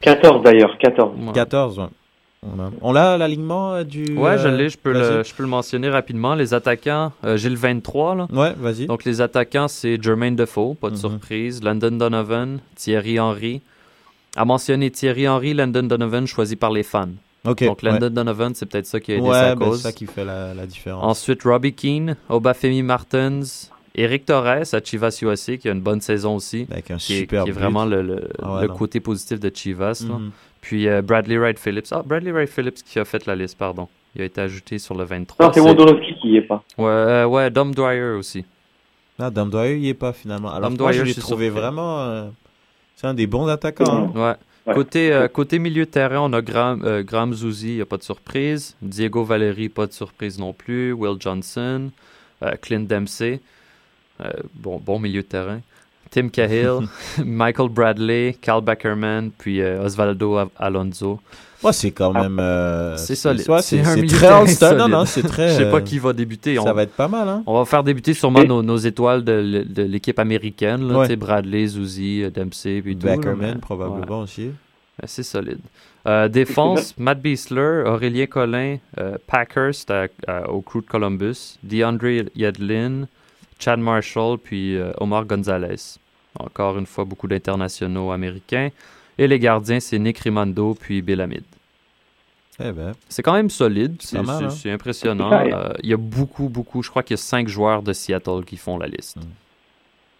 [0.00, 1.12] 14 d'ailleurs, 14.
[1.18, 1.32] Ouais.
[1.34, 1.84] 14, ouais.
[2.82, 4.16] On l'a l'alignement euh, du.
[4.16, 5.16] Ouais, je euh, l'ai, je peux, vas-y.
[5.18, 6.34] le, je peux le mentionner rapidement.
[6.34, 8.26] Les attaquants, euh, j'ai le 23, là.
[8.32, 8.86] Ouais, vas-y.
[8.86, 11.00] Donc, les attaquants, c'est Jermaine Defoe, pas de Mhm.
[11.00, 11.62] surprise.
[11.62, 13.62] Landon Donovan, Thierry Henry.
[14.36, 17.08] À mentionner Thierry Henry, Landon Donovan choisi par les fans.
[17.46, 17.64] Ok.
[17.64, 17.90] Donc, ouais.
[17.90, 19.76] Landon Donovan, c'est peut-être ça qui a aidé Ouais, sa ben, cause.
[19.78, 21.04] c'est ça qui fait la, la différence.
[21.04, 23.40] Ensuite, Robbie Keane, Obafemi Martins,
[23.94, 26.66] Eric Torres à Chivas USA, qui a une bonne saison aussi.
[26.70, 28.74] Avec un Qui est, super qui est vraiment le, le- Ah ouais, le non.
[28.74, 30.04] côté positif de Chivas.
[30.08, 30.30] Mhm.
[30.64, 31.86] Puis euh, Bradley Wright Phillips.
[31.92, 33.86] Ah, Bradley Wright Phillips qui a fait la liste, pardon.
[34.16, 35.44] Il a été ajouté sur le 23.
[35.46, 36.62] Non, c'est Wondolowski qui y est pas.
[36.78, 38.44] Ouais, euh, ouais, Dom Dwyer aussi.
[39.18, 40.48] Ah, Dame Dwyer, il n'y est pas finalement.
[40.48, 41.60] Alors, Dame moi, je Dwyer, l'ai je suis trouvé surpris.
[41.60, 42.00] vraiment.
[42.04, 42.28] euh,
[42.96, 44.08] c'est un des bons attaquants.
[44.14, 44.18] hein.
[44.18, 44.34] Ouais.
[44.66, 44.74] Ouais.
[44.74, 47.86] Côté, euh, côté milieu de terrain, on a Graham, euh, Graham Zuzi, il n'y a
[47.86, 48.74] pas de surprise.
[48.80, 50.92] Diego Valeri, pas de surprise non plus.
[50.92, 51.90] Will Johnson,
[52.42, 53.40] euh, Clint Dempsey,
[54.22, 55.60] euh, bon, bon milieu de terrain.
[56.14, 56.86] Tim Cahill,
[57.24, 61.18] Michael Bradley, Carl Beckerman, puis euh, Osvaldo Alonso.
[61.64, 62.38] Ouais, c'est quand même.
[62.38, 63.48] euh, C'est solide.
[63.48, 64.72] ouais, C'est un milieu de très All-Star.
[64.74, 64.92] Non, solide.
[64.94, 65.48] non, c'est très.
[65.48, 66.54] Je sais pas euh, qui va débuter.
[66.56, 67.42] Ça On, va être pas mal, hein.
[67.46, 70.86] on va faire débuter sûrement Et- nos, nos étoiles de, de l'équipe américaine.
[70.86, 71.16] Là, Ouais.
[71.16, 73.06] Bradley, Zuzi, euh, Dempsey, puis tout.
[73.06, 74.44] là, Beckerman, mais- probablement aussi.
[74.46, 75.58] Ouais, C'est solide.
[76.06, 82.24] Euh, défense, Matt Beasler, Aurélien Collin, euh, Packhurst à- à- au crew de Columbus, DeAndre
[82.36, 83.06] Yedlin,
[83.58, 85.96] Chad Marshall, puis euh, Omar Gonzalez.
[86.38, 88.70] Encore une fois, beaucoup d'internationaux américains.
[89.18, 91.44] Et les gardiens, c'est Nick Rimando, puis Bill Hamid.
[92.60, 92.92] Eh ben.
[93.08, 94.50] C'est quand même solide, C'est c'est pas mal, c'est- hein.
[94.50, 95.30] c'est impressionnant.
[95.32, 98.44] Euh, Il y a beaucoup, beaucoup, je crois qu'il y a cinq joueurs de Seattle
[98.46, 99.16] qui font la liste.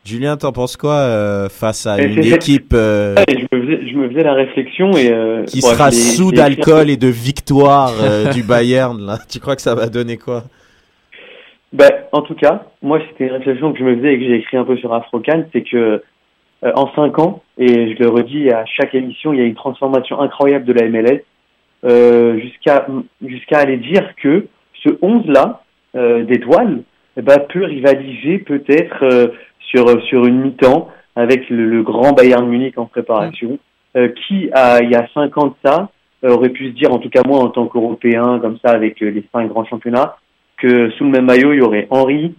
[0.04, 3.88] Julien, t'en penses quoi euh, face à Et une équipe euh, Et je, me faisais,
[3.88, 5.10] je me faisais la réflexion et.
[5.10, 9.56] euh, qui sera l'ai- sous d'alcool et de victoire euh, du Bayern là Tu crois
[9.56, 10.44] que ça va donner quoi?
[11.74, 14.36] Ben, en tout cas, moi, c'était une réflexion que je me faisais et que j'ai
[14.36, 16.00] écrit un peu sur Afrocan, c'est que
[16.64, 19.56] euh, en cinq ans, et je le redis à chaque émission, il y a une
[19.56, 21.24] transformation incroyable de la MLS,
[21.84, 22.86] euh, jusqu'à
[23.26, 24.46] jusqu'à aller dire que
[24.84, 25.62] ce 11-là
[25.96, 26.82] euh, d'étoiles
[27.16, 29.26] eh ben, peut rivaliser peut-être euh,
[29.58, 33.58] sur sur une mi-temps avec le, le grand Bayern Munich en préparation,
[33.96, 35.88] euh, qui a, il y a cinq ans de ça
[36.24, 39.00] euh, aurait pu se dire, en tout cas moi en tant qu'Européen, comme ça avec
[39.00, 40.16] les cinq grands championnats,
[40.58, 42.34] que sous le même maillot, il y aurait Henry,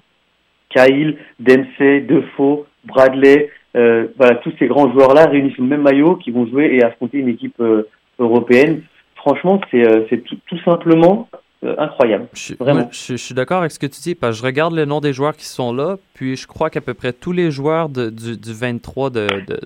[0.69, 6.15] Kyle, Dempsey, Defoe, Bradley, euh, voilà, tous ces grands joueurs-là réunis sous le même maillot
[6.15, 7.87] qui vont jouer et affronter une équipe euh,
[8.19, 8.81] européenne.
[9.15, 11.27] Franchement, c'est euh, c'est tout, tout simplement
[11.63, 12.27] euh, incroyable.
[12.33, 12.81] Je, Vraiment.
[12.81, 14.85] moi, je, je suis d'accord avec ce que tu dis, parce que je regarde le
[14.85, 17.89] nom des joueurs qui sont là, puis je crois qu'à peu près tous les joueurs
[17.89, 19.59] de- du, du 23 de, de-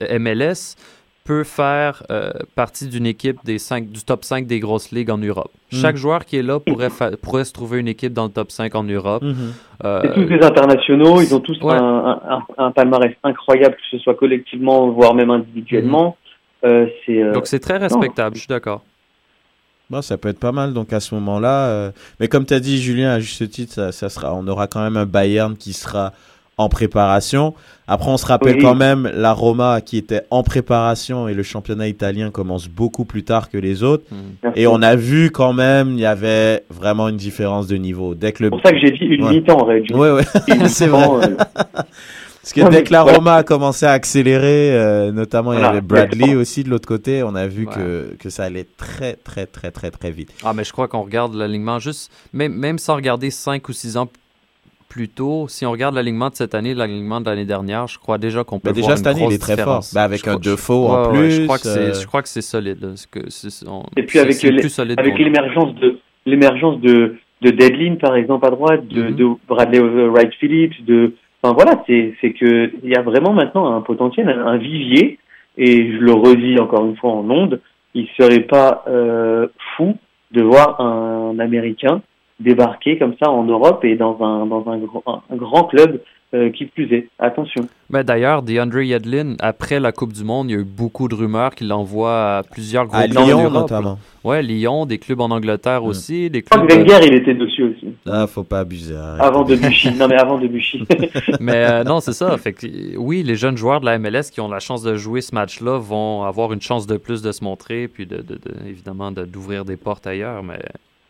[0.00, 0.76] de MLS
[1.24, 5.16] peuvent faire euh, partie d'une équipe des cinq, du top 5 des grosses ligues en
[5.18, 5.50] Europe.
[5.72, 5.76] Mm.
[5.76, 8.50] Chaque joueur qui est là pourrait, fa- pourrait se trouver une équipe dans le top
[8.50, 9.22] 5 en Europe.
[9.84, 11.72] Euh, C'est tous des internationaux, ils ont tous Ouais.
[11.74, 12.20] un, un,
[12.58, 16.16] un- un palmarès incroyable, que ce soit collectivement, voire même individuellement.
[16.64, 18.82] Euh, c'est euh, donc c'est très respectable, je suis d'accord.
[19.90, 21.66] Bon, ça peut être pas mal donc à ce moment-là.
[21.68, 24.66] euh, Mais comme tu as dit, Julien, à juste titre, ça, ça sera, on aura
[24.66, 26.12] quand même un Bayern qui sera
[26.56, 27.54] en préparation.
[27.86, 28.62] Après, on se rappelle Oui.
[28.62, 33.24] quand même la Roma qui était en préparation et le championnat italien commence beaucoup plus
[33.24, 34.04] tard que les autres.
[34.10, 34.48] Mm.
[34.56, 38.14] Et on a vu quand même, il y avait vraiment une différence de niveau.
[38.14, 38.46] Dès que le...
[38.48, 39.30] c'est pour ça que j'ai dit une Ouais.
[39.34, 39.94] mi-temps en réalité.
[39.94, 40.22] Ouais.
[40.48, 41.08] Une c'est vrai.
[41.28, 41.36] euh,
[42.44, 43.18] Parce que Non, dès que la voilà.
[43.18, 46.40] Roma a commencé à accélérer, euh, notamment il y avait Bradley exactement.
[46.42, 47.72] aussi de l'autre côté, on a vu Ouais.
[47.74, 50.30] que, que ça allait très très très très très vite.
[50.44, 53.96] Ah, mais je crois qu'on regarde l'alignement juste, même, même sans regarder 5 ou 6
[53.96, 54.08] ans
[54.94, 58.16] plus tôt, si on regarde l'alignement de cette année, l'alignement de l'année dernière, je crois
[58.16, 59.80] déjà qu'on peut Mais voir déjà cette une année il grosse est très fort.
[59.80, 59.94] différence.
[59.94, 61.30] Ben, avec Je un crois- Defoe en ouais, plus.
[61.32, 62.78] je crois que c'est, euh, je crois que c'est solide.
[63.10, 63.20] que
[63.68, 64.40] on- Et puis avec
[65.18, 69.16] l'émergence de l'émergence de de Deadline par exemple à droite, de, Mhm.
[69.16, 73.74] de Bradley Wright Phillips, de enfin voilà, c'est c'est que il y a vraiment maintenant
[73.76, 75.18] un potentiel, un, un vivier
[75.58, 77.60] et je le redis encore une fois en ondes,
[77.94, 79.96] il serait pas euh, fou
[80.30, 82.00] de voir un Américain
[82.40, 86.00] débarquer comme ça en Europe et dans un dans un, grand- un, un grand club
[86.34, 87.08] euh, qui plus est.
[87.20, 87.68] Attention.
[87.90, 91.14] Mais d'ailleurs, DeAndre Yedlin, après la Coupe du Monde, il y a eu beaucoup de
[91.14, 93.98] rumeurs qu'il l'envoie à plusieurs gros à clubs en Lyon notamment.
[94.24, 95.86] Ouais, Lyon, des clubs en Angleterre Mm.
[95.86, 96.68] aussi, des clubs.
[96.68, 97.94] Wenger il était dessus aussi.
[98.04, 98.96] Ah, faut pas abuser.
[98.96, 99.22] arrête.
[99.22, 99.92] Avant Debuchy.
[99.96, 100.84] non mais avant Debuchy.
[101.40, 102.36] Mais euh, non, c'est ça.
[102.36, 104.96] Fait que, euh, oui, les jeunes joueurs de la MLS qui ont la chance de
[104.96, 108.34] jouer ce match-là vont avoir une chance de plus de se montrer, puis de, de-
[108.34, 110.42] de- évidemment de- d'ouvrir des portes ailleurs.
[110.42, 110.58] Mais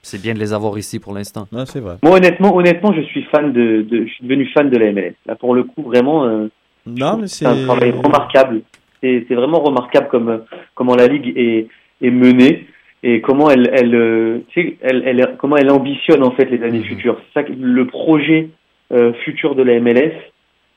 [0.04, 1.46] c'est bien de les avoir ici pour l'instant.
[1.50, 1.96] Non, c'est vrai.
[2.02, 5.14] Moi, honnêtement, honnêtement, je suis fan de, de, je suis devenu fan de la MLS.
[5.26, 6.46] Là, pour le coup, vraiment, euh,
[6.86, 7.46] Non, mais c'est.
[7.46, 8.62] un travail remarquable.
[9.02, 10.38] C'est, c'est vraiment remarquable comme, euh,
[10.74, 11.66] comment la ligue est,
[12.02, 12.66] est menée
[13.02, 14.38] et comment elle, elle, euh,
[14.82, 16.84] elle, elle, comment elle ambitionne en fait les années Mhm.
[16.84, 17.20] futures.
[17.26, 18.48] C'est ça que le projet
[18.92, 20.12] euh, futur de la MLS,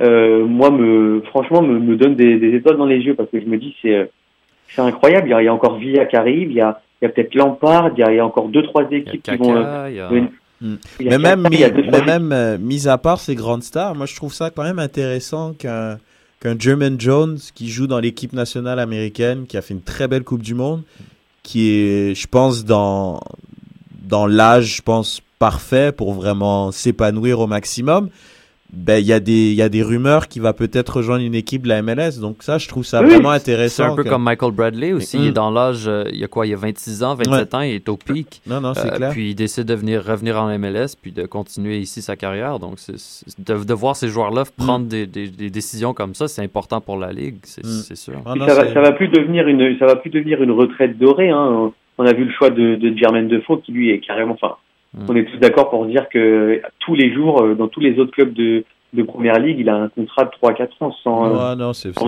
[0.01, 3.39] euh, moi, me, franchement, me, me donne des, des étoiles dans les yeux parce que
[3.39, 4.09] je me dis c'est,
[4.69, 5.27] c'est incroyable.
[5.27, 7.07] Il y a, il y a encore Villa qui arrive, il y a, il y
[7.07, 8.97] a peut-être Lampard, il y a, il y a encore deux trois Il y a
[8.99, 9.55] équipes qui vont.
[9.55, 10.09] euh, y a...
[10.99, 14.33] Mais même, Kaka, mis, mais euh, mis à part ces grandes stars, moi je trouve
[14.33, 15.99] ça quand même intéressant qu'un
[16.57, 20.41] Jermaine Jones qui joue dans l'équipe nationale américaine, qui a fait une très belle Coupe
[20.41, 20.81] du Monde,
[21.43, 23.19] qui est, je pense, dans,
[24.03, 28.09] dans l'âge, je pense, parfait pour vraiment s'épanouir au maximum.
[28.73, 31.35] Ben il y a des il y a des rumeurs qu'il va peut-être rejoindre une
[31.35, 32.19] équipe de la MLS.
[32.19, 33.85] Donc ça, je trouve ça vraiment intéressant.
[33.85, 35.17] C'est un peu comme Michael Bradley aussi.
[35.17, 35.33] Il est mm.
[35.33, 37.75] dans l'âge, euh, il y a quoi, il y a 26 ans, 27 ans, il
[37.75, 38.41] est au pic.
[38.45, 39.11] Non, non, c'est clair.
[39.11, 42.59] Puis il décide de venir revenir en MLS puis de continuer ici sa carrière.
[42.59, 42.95] Donc c'est,
[43.39, 44.65] de, de, voir ces joueurs-là mm.
[44.65, 47.95] prendre des, des, des, décisions comme ça, c'est important pour la ligue, c'est, mm.
[47.95, 48.21] sûr.
[48.25, 51.29] Ah ça, va, ça va plus devenir une ça va plus devenir une retraite dorée.
[51.29, 51.71] Hein.
[51.97, 54.57] On a vu le choix de, de Jermaine Defoe qui lui est carrément, enfin
[55.07, 58.11] On est tous d'accord pour dire que tous les jours, euh, dans tous les autres
[58.11, 61.55] clubs de, de première ligue, il a un contrat de 3-4 ans sans, non,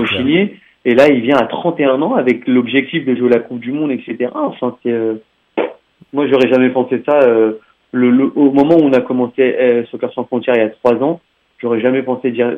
[0.08, 0.58] signer.
[0.86, 3.92] Et là, il vient à 31 ans avec l'objectif de jouer la Coupe du Monde,
[3.92, 4.30] etc.
[4.34, 5.16] Enfin, euh,
[6.14, 7.20] moi, j'aurais jamais pensé ça.
[7.20, 7.54] Euh,
[7.92, 11.20] le, au moment où on a commencé Soccer sans frontières il y a 3 ans,
[11.58, 12.56] j'aurais jamais pensé dire,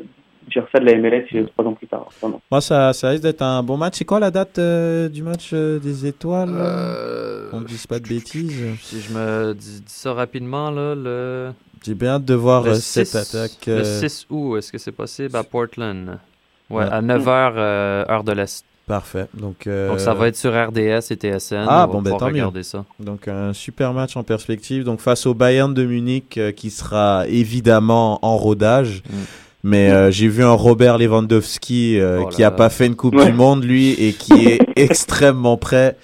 [0.51, 2.09] dire ça de la MLS trois ans plus tard.
[2.51, 3.95] Moi, ça, ça risque d'être un bon match.
[3.97, 7.99] C'est quoi la date euh, du match euh, des étoiles euh, On ne dise pas
[7.99, 8.61] de bêtises.
[8.81, 11.51] Si je me dis, ça rapidement, là, le...
[11.83, 13.65] J'ai bien hâte de voir cette attaque.
[13.65, 16.19] Le 6 août, est-ce que c'est possible à Portland?
[16.69, 18.63] Ouais, à 9h, heure de l'Est.
[18.87, 19.27] Parfait.
[19.33, 21.65] Donc, Donc, ça va être sur RDS et TSN.
[21.67, 22.63] Ah, bon, ben tant mieux.
[22.63, 22.85] Ça.
[22.99, 24.83] Donc, un super match en perspective.
[24.83, 29.01] Donc, face au Bayern de Munich, qui sera évidemment en rodage.
[29.09, 29.15] Mm.
[29.63, 33.23] Mais euh, j'ai vu un Robert Lewandowski euh, oh qui a pas fait une Coupe
[33.23, 35.97] du Monde lui et qui est extrêmement prêt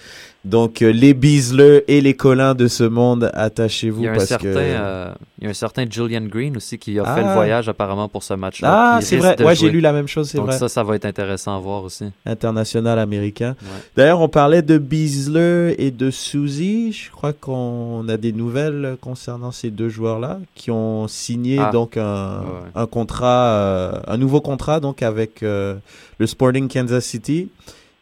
[0.48, 4.54] donc, euh, les Beasley et les Collins de ce monde, attachez-vous parce certain, que...
[4.56, 7.34] Euh, il y a un certain Julian Green aussi qui a fait le ah.
[7.34, 8.96] voyage apparemment pour ce match-là.
[8.96, 9.42] Ah, c'est vrai.
[9.44, 10.52] Ouais, j'ai lu la même chose, c'est vrai.
[10.52, 12.06] Donc ça, ça va être intéressant à voir aussi.
[12.26, 13.56] International américain.
[13.98, 16.94] D'ailleurs, on parlait de Beasley et de Suzy.
[16.94, 21.72] Je crois qu'on a des nouvelles concernant ces deux joueurs-là qui ont signé ah.
[21.72, 22.44] donc un,
[22.74, 27.50] un contrat, euh, un nouveau contrat donc avec le Sporting Kansas City.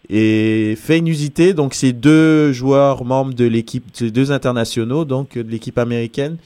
[0.10, 5.49] Et fait inusité, donc ces deux joueurs membres de l'équipe, ces deux internationaux, donc de
[5.49, 6.38] l'équipe américaine,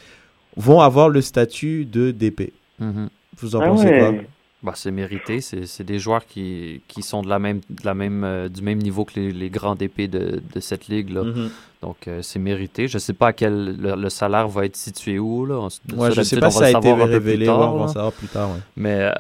[0.56, 2.54] vont avoir le statut de DP.
[2.80, 3.10] Mhm.
[3.42, 4.14] Vous en ah pensez quoi?
[4.62, 5.40] Bah, c'est mérité.
[5.40, 8.80] C'est des joueurs qui, qui, sont de la même, de la même, euh, du même
[8.80, 11.24] niveau que les, les grands DP de, de cette ligue-là.
[11.24, 11.50] Mhm.
[11.82, 12.90] Donc, euh, c'est mérité.
[12.90, 15.46] Je ne sais pas à quel le, salaire va être situé où.
[15.46, 15.60] Là.
[15.96, 17.48] Ouais, je ne sais pas si ça a été révélé.
[17.48, 18.50] on va savoir plus tard.
[18.76, 19.12] Mais euh,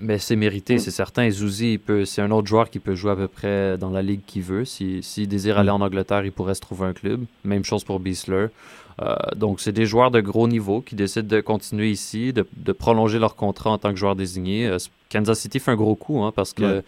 [0.00, 0.78] mais c'est mérité, mm.
[0.78, 1.30] c'est certain.
[1.30, 4.42] Zouzi, c'est un autre joueur qui peut jouer à peu près dans la ligue qu'il
[4.42, 4.64] veut.
[4.64, 5.58] S'il si, désire mm.
[5.58, 7.24] aller en Angleterre, il pourrait se trouver un club.
[7.44, 8.46] Même chose pour Beasler.
[9.00, 12.72] Euh, donc, c'est des joueurs de gros niveau qui décident de continuer ici, de, de,
[12.72, 14.66] prolonger leur contrat en tant que joueur désigné.
[14.66, 14.78] Euh,
[15.10, 16.82] Kansas City fait un gros coup hein, parce que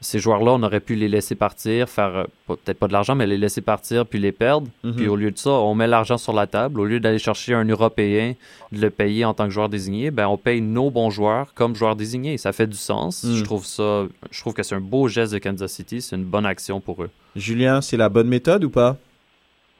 [0.00, 3.26] ces joueurs-là, on aurait pu les laisser partir, faire euh, peut-être pas de l'argent, mais
[3.26, 4.68] les laisser partir puis les perdre.
[4.84, 4.96] Mhm.
[4.96, 6.80] Puis au lieu de ça, on met l'argent sur la table.
[6.80, 8.34] Au lieu d'aller chercher un Européen,
[8.72, 11.74] de le payer en tant que joueur désigné, ben on paye nos bons joueurs comme
[11.74, 12.36] joueurs désignés.
[12.36, 13.24] Ça fait du sens.
[13.24, 13.34] Mhm.
[13.34, 16.00] Je trouve ça, je trouve que c'est un beau geste de Kansas City.
[16.00, 17.10] C'est une bonne action pour eux.
[17.34, 18.96] Julien, c'est la bonne méthode ou pas?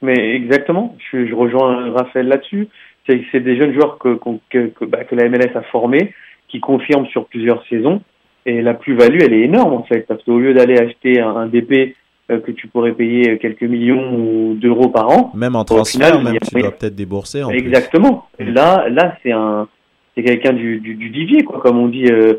[0.02, 0.96] Mais exactement.
[1.10, 2.68] Je, rejoins Raphaël là-dessus.
[3.06, 4.18] C'est des jeunes joueurs que,
[4.50, 6.12] que, bah, que la MLS a formés,
[6.48, 8.02] qui confirment sur plusieurs saisons
[8.46, 11.96] et la plus-value, elle est énorme en fait, parce qu'au lieu d'aller acheter un, DP
[12.30, 16.60] euh, que tu pourrais payer quelques millions d'euros par an, même en transfert, même tu
[16.60, 17.42] dois peut-être débourser.
[17.42, 18.26] En Exactement.
[18.38, 18.52] Mm.
[18.52, 19.66] Là, là, c'est un,
[20.14, 22.34] c'est quelqu'un du, du, du, divier, quoi, comme on dit, euh,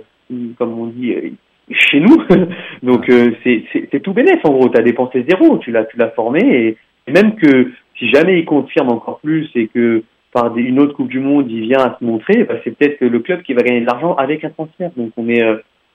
[0.58, 1.30] comme on dit euh,
[1.72, 2.18] chez nous.
[2.84, 3.12] Donc
[3.44, 4.70] c'est, c'est, tout bénéf en gros.
[4.70, 6.78] Tu as dépensé zéro, tu l'as, tu l'as formé et,
[7.12, 10.04] même que si jamais il confirme encore plus et que
[10.34, 13.20] par une autre Coupe du Monde, il vient à se montrer, bah, c'est peut-être le
[13.20, 14.92] club qui va gagner de l'argent avec un transfert.
[14.98, 15.42] Donc on est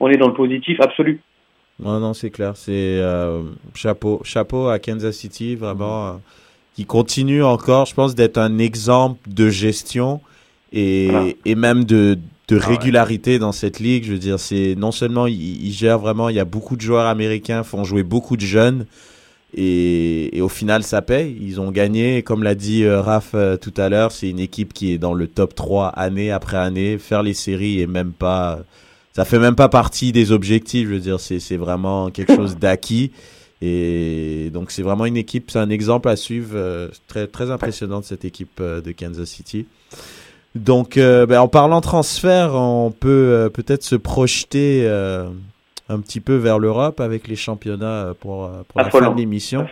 [0.03, 1.21] on est dans le positif absolu.
[1.79, 2.57] Non, non, c'est clair.
[2.57, 3.43] C'est euh,
[3.75, 6.13] chapeau, chapeau à Kansas City, vraiment, euh,
[6.75, 10.21] qui continue encore, je pense, d'être un exemple de gestion
[10.73, 14.05] et, et même de, de ah régularité dans cette ligue.
[14.05, 16.83] Je veux dire, c'est non seulement il, il, gère vraiment, il y a beaucoup de
[16.83, 18.87] joueurs américains, font jouer beaucoup de jeunes.
[19.55, 21.37] Et, et au final, ça paye.
[21.41, 24.93] Ils ont gagné, comme l'a dit euh, Raph tout à l'heure, c'est une équipe qui
[24.93, 26.99] est dans le top 3 année après année.
[26.99, 28.61] Faire les séries et même pas
[29.13, 30.89] ça fait même pas partie des objectifs.
[30.89, 33.13] Je veux dire, c'est vraiment quelque chose d'acquis.
[33.65, 38.01] Et donc c'est vraiment une équipe, c'est un exemple à suivre euh, très très impressionnant
[38.01, 39.67] de cette équipe euh, de Kansas City.
[40.57, 44.85] Donc euh, ben, en parlant transfert, on peut peut-être se projeter
[45.89, 49.69] un petit peu vers l'Europe avec les championnats pour, pour la fin de l'émission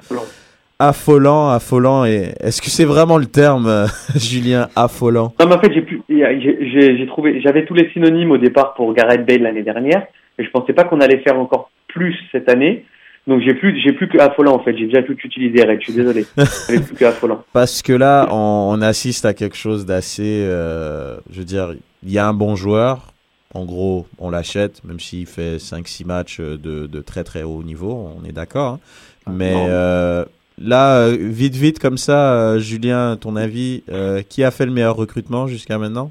[0.81, 2.05] affolant, affolant.
[2.05, 5.33] Et est-ce que c'est vraiment le terme, euh, Julien, affolant?
[5.39, 8.93] Non, mais en fait, j'ai plus, j'ai trouvé, j'avais tous les synonymes au départ pour
[8.93, 10.07] Gareth Bale l'année dernière,
[10.39, 12.85] et je pensais pas qu'on allait faire encore plus cette année.
[13.27, 14.77] Donc j'ai plus, j'ai plus que affolant en fait.
[14.77, 15.63] J'ai déjà tout utilisé.
[15.79, 16.25] Je suis désolé.
[16.71, 17.45] J'ai plus que affolant.
[17.53, 22.19] Parce que là, on, assiste à quelque chose d'assez, euh, je veux dire, il y
[22.19, 23.13] a un bon joueur.
[23.53, 28.11] En gros, on l'achète, même s'il fait 5-6 matchs de, de, très très haut niveau,
[28.17, 28.75] on est d'accord.
[28.75, 28.81] Hein.
[29.27, 30.25] Ah, mais euh,
[30.61, 34.73] Là, euh, vite, vite, comme ça, euh, Julien, ton avis, euh, qui a fait le
[34.73, 36.11] meilleur recrutement jusqu'à maintenant?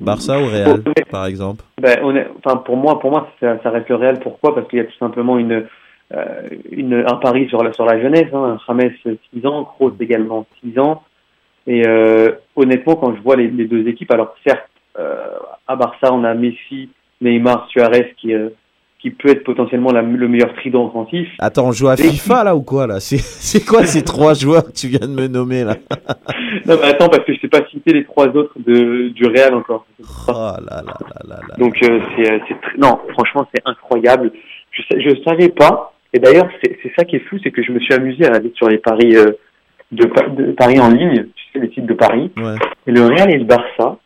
[0.00, 1.64] Barça ou Real, par exemple?
[1.78, 4.20] Ben, on est, enfin, Pour moi, pour moi ça, ça, reste le Real.
[4.20, 4.54] Pourquoi?
[4.54, 5.66] Parce qu'il y a tout simplement une,
[6.14, 6.24] euh,
[6.70, 8.32] une, un pari sur la, sur la jeunesse.
[8.32, 8.58] Hein.
[8.66, 8.90] James,
[9.34, 11.02] 6 ans, Kroos également 6 ans.
[11.66, 14.70] Et euh, honnêtement, quand je vois les, les deux équipes, alors certes,
[15.68, 16.88] à Barça, on a Messi,
[17.20, 18.32] Neymar, Suarez qui,
[19.00, 21.28] qui peut être potentiellement la, le meilleur trident offensif.
[21.38, 22.98] Attends, on joue à FIFA là ou quoi là?
[23.00, 25.76] C'est quoi ces trois joueurs que tu viens de me nommer là?
[26.66, 29.54] Non mais attends parce que je sais pas citer les trois autres de, du Real
[29.54, 29.86] encore.
[30.28, 31.56] Oh là là là là là.
[31.56, 32.38] Donc euh, c'est euh,
[32.76, 34.32] non franchement c'est incroyable.
[34.72, 37.80] Je je savais pas et d'ailleurs c'est ça qui est fou c'est que je me
[37.80, 39.30] suis amusé à aller sur les paris euh,
[39.92, 42.56] de, de paris en ligne tu sais les sites de paris Ouais.
[42.86, 43.96] et le Real et le Barça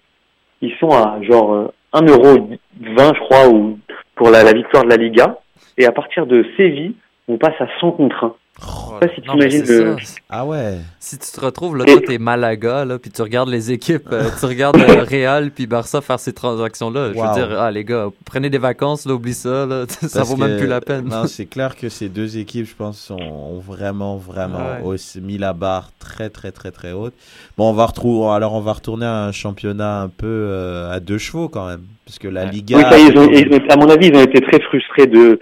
[0.61, 2.49] ils sont à genre euh, 1 euro
[2.81, 3.79] 20 je crois ou
[4.15, 5.39] pour la, la victoire de la Liga
[5.79, 6.95] et à partir de Séville
[7.29, 8.35] on passe à 100 contre 1.
[8.65, 10.19] Oh, sais pas si non, le- ça.
[10.29, 10.79] Ah ouais.
[11.01, 14.29] Si tu te retrouves, là, toi, t'es Malaga, là, puis tu regardes les équipes, euh,
[14.39, 17.13] tu regardes euh, Real puis Barça faire ces transactions-là.
[17.13, 17.29] Je Wow.
[17.29, 20.59] veux dire, ah, les gars, prenez des vacances, là, oublie ça, là, ça vaut même
[20.59, 21.07] plus la peine.
[21.09, 24.83] Non, c'est clair que ces deux équipes, je pense, sont, ont vraiment, vraiment Ouais.
[24.85, 27.15] aussi mis la barre très, très, très, très haute.
[27.59, 31.01] Bon, on va retrouver, alors on va retourner à un championnat un peu euh, à
[31.01, 32.45] deux chevaux quand même, parce que la.
[32.45, 32.77] Liga.
[32.77, 34.61] Oui, ça y est, ils ont- ils ont- à mon avis, ils ont été très
[34.61, 35.41] frustrés de,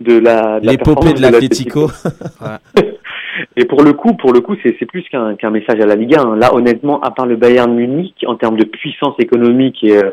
[0.00, 1.90] de la, de la L'épopée de l'Atlético.
[3.56, 5.94] Et pour le coup, pour le coup, c'est c'est plus qu'un qu'un message à la
[5.94, 6.20] Liga.
[6.20, 6.36] hein.
[6.36, 10.10] Là, honnêtement, à part le Bayern Munich, en termes de puissance économique et, euh,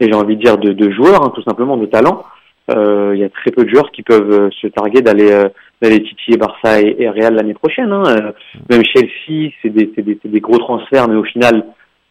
[0.00, 2.24] et j'ai envie de dire de, de joueurs, hein, tout simplement de talent,
[2.70, 5.48] euh, il y a très peu de joueurs qui peuvent euh, se targuer d'aller euh,
[5.82, 7.92] d'aller titiller Barça et, et Real l'année prochaine.
[7.92, 8.02] Hein.
[8.06, 8.32] Euh,
[8.70, 11.64] même Chelsea, c'est des, c'est des, des gros transferts, mais au final,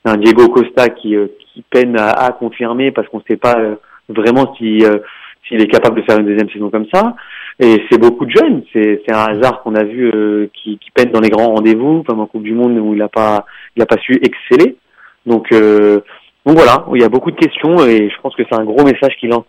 [0.06, 3.38] c'est un Diego Costa qui, euh, qui peine à, à confirmer parce qu'on ne sait
[3.38, 3.76] pas euh,
[4.10, 5.00] vraiment si euh,
[5.48, 7.16] s'il est capable de faire une deuxième saison comme ça.
[7.60, 8.64] Et c'est beaucoup de jeunes.
[8.74, 12.26] C'est un hasard qu'on a vu euh, qui, qui dans les grands rendez-vous, comme en
[12.26, 14.76] Coupe du Monde où il n'a pas il a pas su exceller.
[15.26, 16.02] Donc euh,
[16.46, 18.84] donc voilà, il y a beaucoup de questions et je pense que c'est un gros
[18.84, 19.46] message qu'il lance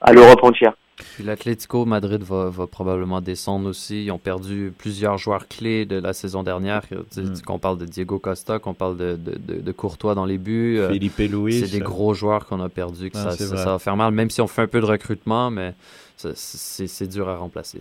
[0.00, 0.74] à l'Europe entière.
[1.14, 4.04] Puis l'Atlético Madrid va, va probablement descendre aussi.
[4.06, 6.82] Ils ont perdu plusieurs joueurs clés de la saison dernière.
[7.16, 7.40] Mm.
[7.46, 10.76] Qu'on parle de Diego Costa, qu'on parle de, de, de, de Courtois dans les buts.
[10.78, 11.60] euh, Felipe Luis.
[11.60, 14.40] c'est des gros joueurs qu'on a perdus, que Ah, ça, va faire mal, même si
[14.40, 15.74] on fait un peu de recrutement, mais
[16.16, 17.80] ça- c'est c'est dur à remplacer.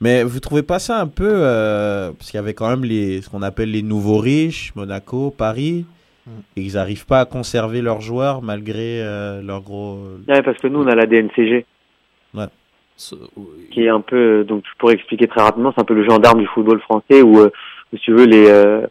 [0.00, 3.22] Mais vous trouvez pas ça un peu euh, parce qu'il y avait quand même les
[3.22, 5.84] ce qu'on appelle les nouveaux riches, Monaco, Paris,
[6.56, 9.98] et ils n'arrivent pas à conserver leurs joueurs malgré euh, leur gros.
[10.26, 11.66] Ouais, parce que nous on a la DNCG.
[13.72, 16.40] Qui est un peu donc je pourrais expliquer très rapidement, c'est un peu le gendarme
[16.40, 17.50] du football français où, euh,
[17.92, 18.82] où, si tu veux les euh,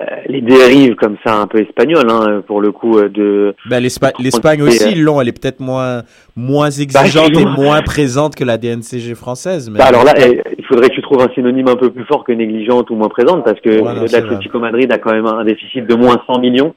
[0.00, 3.88] euh, les dérives comme ça un peu espagnoles hein, pour le coup de Ben, Et,
[4.18, 5.20] L'Espagne aussi, ils l'ont.
[5.20, 6.02] Elle est peut-être moins
[6.34, 9.70] moins exigeante ils et moins présente que la DNCG française.
[9.70, 12.04] Mais Bah, alors là, eh, il faudrait que tu trouves un synonyme un peu plus
[12.06, 13.70] fort que négligente ou moins présente, parce que
[14.08, 16.74] c'est l'Atlético Madrid a quand même un déficit de moins 100 millions,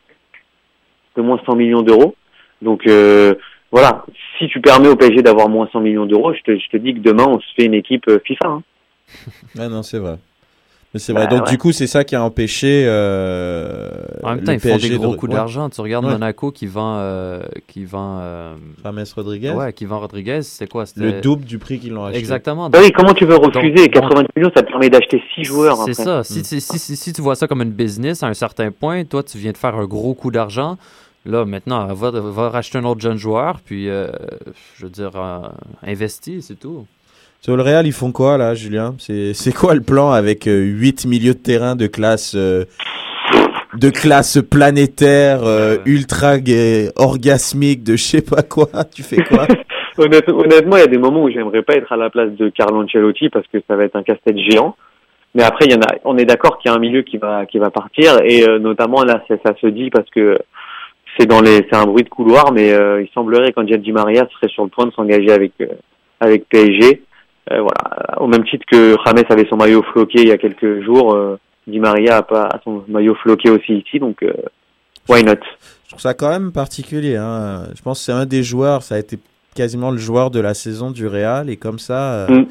[1.15, 2.13] de moins 100 millions d'euros.
[2.61, 3.35] Donc euh,
[3.71, 4.05] voilà,
[4.37, 6.93] si tu permets au PSG d'avoir moins 100 millions d'euros, je te, je te dis
[6.93, 8.47] que demain on se fait une équipe euh, FIFA.
[8.47, 8.63] Hein.
[9.57, 10.17] Ouais, non, c'est vrai.
[10.93, 11.27] Mais c'est vrai.
[11.27, 11.51] Bah, Donc ouais.
[11.51, 12.85] du coup, c'est ça qui a empêché.
[12.87, 13.89] euh,
[14.23, 15.35] En même le temps, ils font PSG des gros de- coups ouais.
[15.37, 15.69] d'argent.
[15.69, 16.11] Tu regardes Ouais.
[16.11, 19.51] Monaco qui vend, euh, qui vend, euh, James Rodriguez.
[19.51, 20.41] ouais, qui vend Rodriguez.
[20.43, 22.19] C'est quoi Le double du prix qu'ils l'ont acheté.
[22.19, 22.69] exactement.
[22.69, 25.75] Bah oui, comment tu veux refuser Donc- 90 millions Ça te permet d'acheter 6 joueurs.
[25.85, 26.23] C'est ça.
[26.23, 26.43] Si, Mm.
[26.43, 29.23] si, si, si, si tu vois ça comme une business à un certain point, toi,
[29.23, 30.77] tu viens de faire un gros coup d'argent.
[31.27, 34.07] Là, maintenant, va, va racheter un autre jeune joueur, puis, euh,
[34.77, 35.39] je veux dire, euh,
[35.85, 36.85] investis, c'est tout.
[37.41, 38.95] Sur le Real, ils font quoi là, Julien?
[38.97, 42.63] C'est c'est quoi le plan avec 8 milieux de terrain de classe euh,
[43.73, 48.67] de classe planétaire, euh, ultra gay, orgasmique, de je sais pas quoi?
[48.95, 49.45] Tu fais quoi?
[49.97, 52.49] Honnête- honnêtement, il y a des moments où j'aimerais pas être à la place de
[52.49, 54.75] Carlo Ancelotti parce que ça va être un casse-tête géant.
[55.35, 57.17] Mais après, il y en a, on est d'accord qu'il y a un milieu qui
[57.17, 60.37] va, qui va partir et euh, notamment là, ça, ça se dit parce que
[61.17, 64.27] c'est dans les, c'est un bruit de couloir, mais euh, il semblerait qu'Angel Di Maria
[64.33, 65.67] serait sur le point de s'engager avec, euh,
[66.19, 67.03] avec PSG.
[67.51, 70.83] Euh, voilà, au même titre que James avait son maillot floqué il y a quelques
[70.83, 71.17] jours,
[71.65, 74.23] Di Maria a pas a son maillot floqué aussi ici, donc
[75.07, 75.35] why not?
[75.85, 77.15] Je trouve ça quand même particulier.
[77.15, 77.63] Hein.
[77.73, 79.17] Je pense que c'est un des joueurs, ça a été
[79.55, 81.49] quasiment le joueur de la saison du Real.
[81.49, 82.45] Et comme ça, Mm.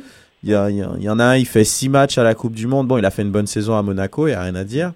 [0.47, 2.67] Il y, a- il en a un, il fait six matchs à la Coupe du
[2.69, 2.87] Monde.
[2.87, 4.93] Bon, il a fait une bonne saison à Monaco, il n'y a rien à dire.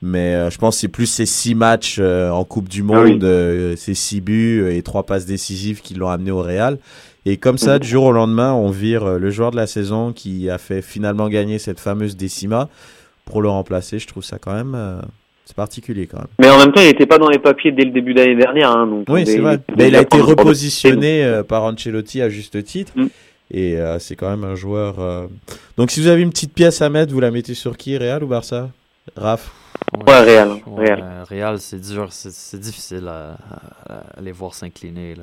[0.00, 3.02] Mais euh, je pense que c'est plus ces six matchs euh, en Coupe du Ah
[3.02, 3.12] oui.
[3.12, 6.78] Monde, euh, ces six buts et trois passes décisives qui l'ont amené au Real.
[7.26, 10.48] Et comme ça, du jour au lendemain, on vire le joueur de la saison qui
[10.50, 12.68] a fait finalement gagner cette fameuse décima
[13.24, 13.98] pour le remplacer.
[13.98, 14.76] Je trouve ça quand même...
[15.46, 16.26] c'est particulier quand même.
[16.38, 18.70] Mais en même temps, il n'était pas dans les papiers dès le début d'année dernière,
[18.70, 19.58] hein, donc Oui, c'est est- vrai.
[19.76, 22.92] Mais il a été repositionné par Ancelotti à juste titre.
[22.96, 23.06] Mm.
[23.50, 25.00] Et euh, c'est quand même un joueur.
[25.00, 25.26] euh,
[25.76, 28.24] Donc, si vous avez une petite pièce à mettre, vous la mettez sur qui Real
[28.24, 28.70] ou Barça?
[29.16, 29.50] Raph?
[30.06, 30.60] Ouais, Real.
[30.66, 31.24] Ouais, Real.
[31.28, 33.36] Real, c'est dur, c'est difficile à,
[33.88, 35.14] à- à les voir s'incliner.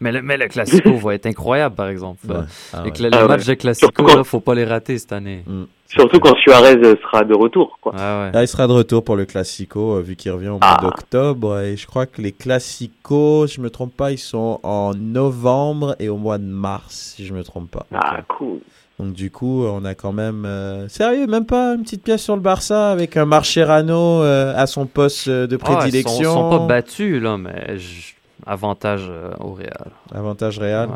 [0.00, 2.26] Mais le, mais le Classico va être incroyable, par exemple.
[2.26, 2.36] Ouais.
[2.72, 2.92] Ah ouais.
[2.98, 5.42] le- Ah matchs de Classico, quand- là, faut pas les rater cette année.
[5.46, 5.64] Mm.
[5.88, 7.92] Surtout quand Suarez sera de retour, quoi.
[7.94, 10.78] Là, il sera de retour pour le Classico, euh, vu qu'il revient au mois Ah.
[10.82, 11.60] d'octobre.
[11.60, 15.94] Et je crois que les Classicos, si je me trompe pas, ils sont en novembre
[15.98, 17.86] et au mois de mars, si je me trompe pas.
[17.94, 18.60] Ah, cool.
[18.98, 20.44] Donc du coup, on a quand même...
[20.46, 24.66] euh, Sérieux, même pas une petite pièce sur le Barça avec un Marcherano euh, à
[24.66, 26.32] son poste euh, de Ah, ils sont, prédilection.
[26.32, 28.14] sont pas battus, là, mais je-
[28.46, 29.90] avantage euh, au Real.
[30.14, 30.88] Avantage Real.
[30.88, 30.94] Ouais.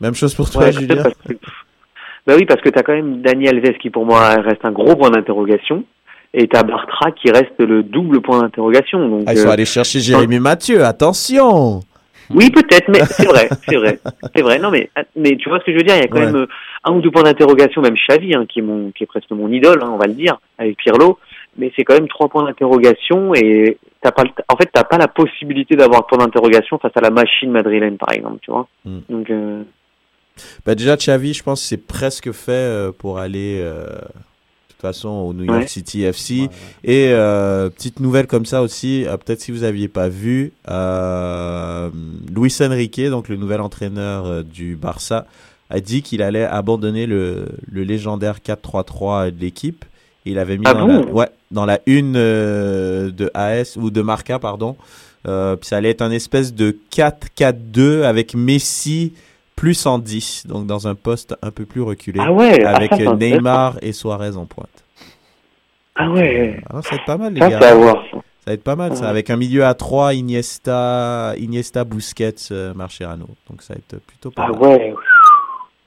[0.00, 1.02] Même chose pour toi, Ouais, Julien.
[1.02, 1.34] parce que-
[2.26, 4.96] Bah oui, parce que t'as quand même Daniel Alves qui pour moi reste un gros
[4.96, 5.84] point d'interrogation.
[6.34, 9.06] Et t'as Bartra qui reste le double point d'interrogation.
[9.06, 11.80] Donc, Ah, ils sont euh, allés chercher Jérémy Mathieu, attention
[12.30, 13.98] Oui, peut-être, mais c'est vrai, c'est vrai,
[14.34, 14.58] c'est vrai.
[14.58, 16.26] Non, mais mais tu vois ce que je veux dire Il y a quand Ouais.
[16.26, 16.46] même euh,
[16.84, 19.50] un ou deux points d'interrogation, même Xavi, hein, qui est mon, qui est presque mon
[19.50, 21.18] idole, hein, on va le dire, avec Pirlo.
[21.58, 25.08] Mais c'est quand même trois points d'interrogation et t'as pas, en fait, t'as pas la
[25.08, 28.66] possibilité d'avoir point d'interrogation face à la machine madrilène, par exemple, tu vois.
[28.86, 28.98] Mm.
[29.10, 29.62] Donc, euh,
[30.64, 33.84] Bah déjà, Xavi, je pense que c'est presque fait euh, pour aller, euh,
[34.82, 35.66] façon, au New York Ouais.
[35.66, 36.34] City FC.
[36.34, 36.48] Ouais, ouais.
[36.84, 41.88] Et euh, petite nouvelle comme ça aussi, euh, peut-être si vous aviez pas vu, euh,
[42.34, 45.26] Luis Enrique, donc le nouvel entraîneur euh, du Barça,
[45.70, 49.84] a dit qu'il allait abandonner le, le légendaire 4-3-3 de l'équipe.
[50.26, 53.90] Il avait mis Ah dans, bon la, ouais, dans la une euh, de AS ou
[53.90, 54.76] de Marca, pardon.
[55.26, 59.12] Euh, puis ça allait être un espèce de 4-4-2 avec Messi
[59.56, 62.92] plus en 10, donc dans un poste un peu plus reculé, ah ouais, ah, avec.
[62.92, 64.68] Neymar et Suarez en pointe.
[65.94, 67.60] Ah ouais, Ah, ça va être pas mal, les ça gars.
[67.60, 67.68] Ça.
[68.44, 69.04] Ça va être pas mal, ça.
[69.04, 69.08] Ouais.
[69.10, 73.28] Avec un milieu à 3, Iniesta, Iniesta Busquets, euh, Mascherano.
[73.48, 74.60] Donc ça va être plutôt pas Ah mal.
[74.62, 74.94] ouais,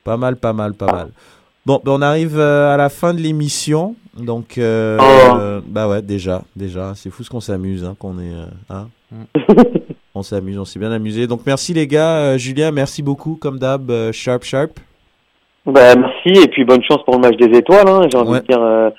[0.06, 1.10] Pas mal, pas mal, pas mal.
[1.66, 3.96] Bon, ben, on arrive euh, à la fin de l'émission.
[4.18, 5.36] Donc, euh, Oh.
[5.38, 6.94] euh, bah ouais, déjà, déjà.
[6.96, 8.32] C'est fou ce qu'on s'amuse, hein, qu'on est.
[8.34, 8.88] euh, hein.
[10.16, 11.28] on s'amuse, on s'est bien amusé.
[11.28, 12.18] Donc, merci les gars.
[12.18, 13.90] Euh, Julien, merci beaucoup, comme d'hab.
[13.92, 14.72] euh, sharp, sharp.
[15.66, 17.88] Bah merci et puis bonne chance pour le match des étoiles.
[17.88, 18.02] Hein.
[18.12, 18.42] J'ai envie Ouais.
[18.42, 18.90] de dire euh,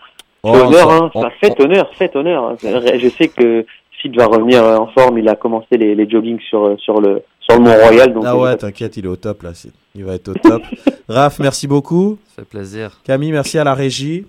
[0.43, 1.11] Oh, honneur, hein.
[1.15, 2.45] on- ça fait honneur, fait honneur.
[2.45, 2.57] hein.
[2.63, 3.65] Je sais que
[4.03, 5.19] Sid va revenir euh, en forme.
[5.19, 8.13] Il a commencé les, les joggings sur euh, sur le sur le Mont Royal.
[8.13, 9.51] Donc Ah euh, ouais, t'inquiète, il est au top là.
[9.95, 10.63] Il va être au top.
[11.09, 12.19] Raph, merci beaucoup.
[12.35, 12.99] Ça fait plaisir.
[13.05, 14.27] Camille, merci à la régie.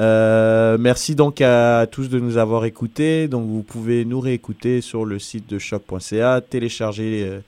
[0.00, 3.28] Euh, merci donc à tous de nous avoir écoutés.
[3.28, 7.40] Donc vous pouvez nous réécouter sur le site de choc.ca, télécharger euh,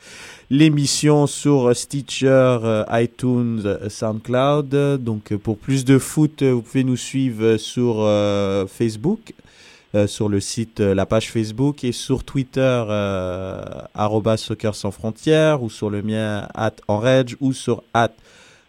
[0.50, 5.02] l'émission sur Stitcher, euh, iTunes, euh, SoundCloud.
[5.02, 8.06] Donc pour plus de foot, vous pouvez nous suivre sur
[8.68, 9.34] Facebook,
[10.06, 12.84] sur le site, la page Facebook et sur Twitter,
[14.36, 16.46] soccer sans frontières ou sur le mien,
[16.88, 18.12] enrage ou sur at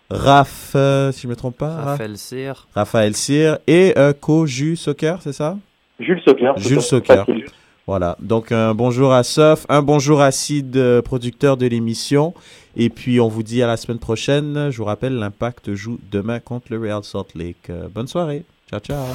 [0.09, 2.67] Raph, euh, si je me trompe pas, Raph- Raphaël Cyr.
[2.73, 5.57] Raphaël Cyr et euh, Co-Ju Soccer, c'est ça?
[5.99, 6.57] Jules Soccer.
[6.57, 7.25] Jules Soccer.
[7.25, 7.45] facile.
[7.87, 12.33] Voilà, donc un bonjour à Sof, un bonjour à Sid, euh, producteur de l'émission,
[12.75, 14.69] et puis on vous dit à la semaine prochaine.
[14.71, 17.69] Je vous rappelle, l'Impact joue demain contre le Real Salt Lake.
[17.69, 19.05] Euh, bonne soirée, ciao ciao.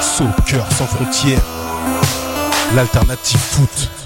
[0.00, 1.42] Soccer sans frontières,
[2.74, 3.99] l'alternative foot.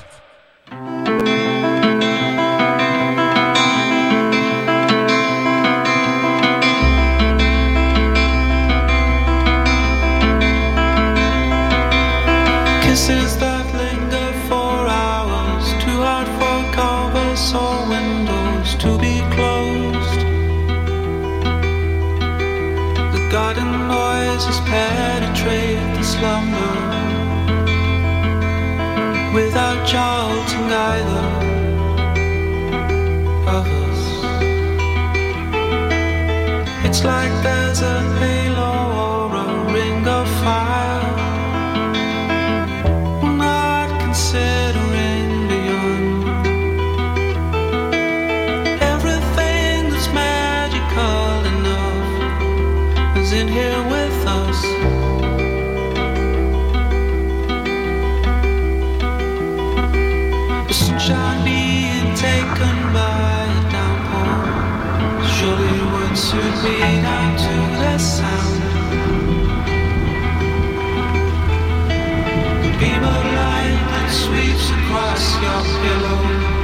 [74.95, 76.64] Across your pillow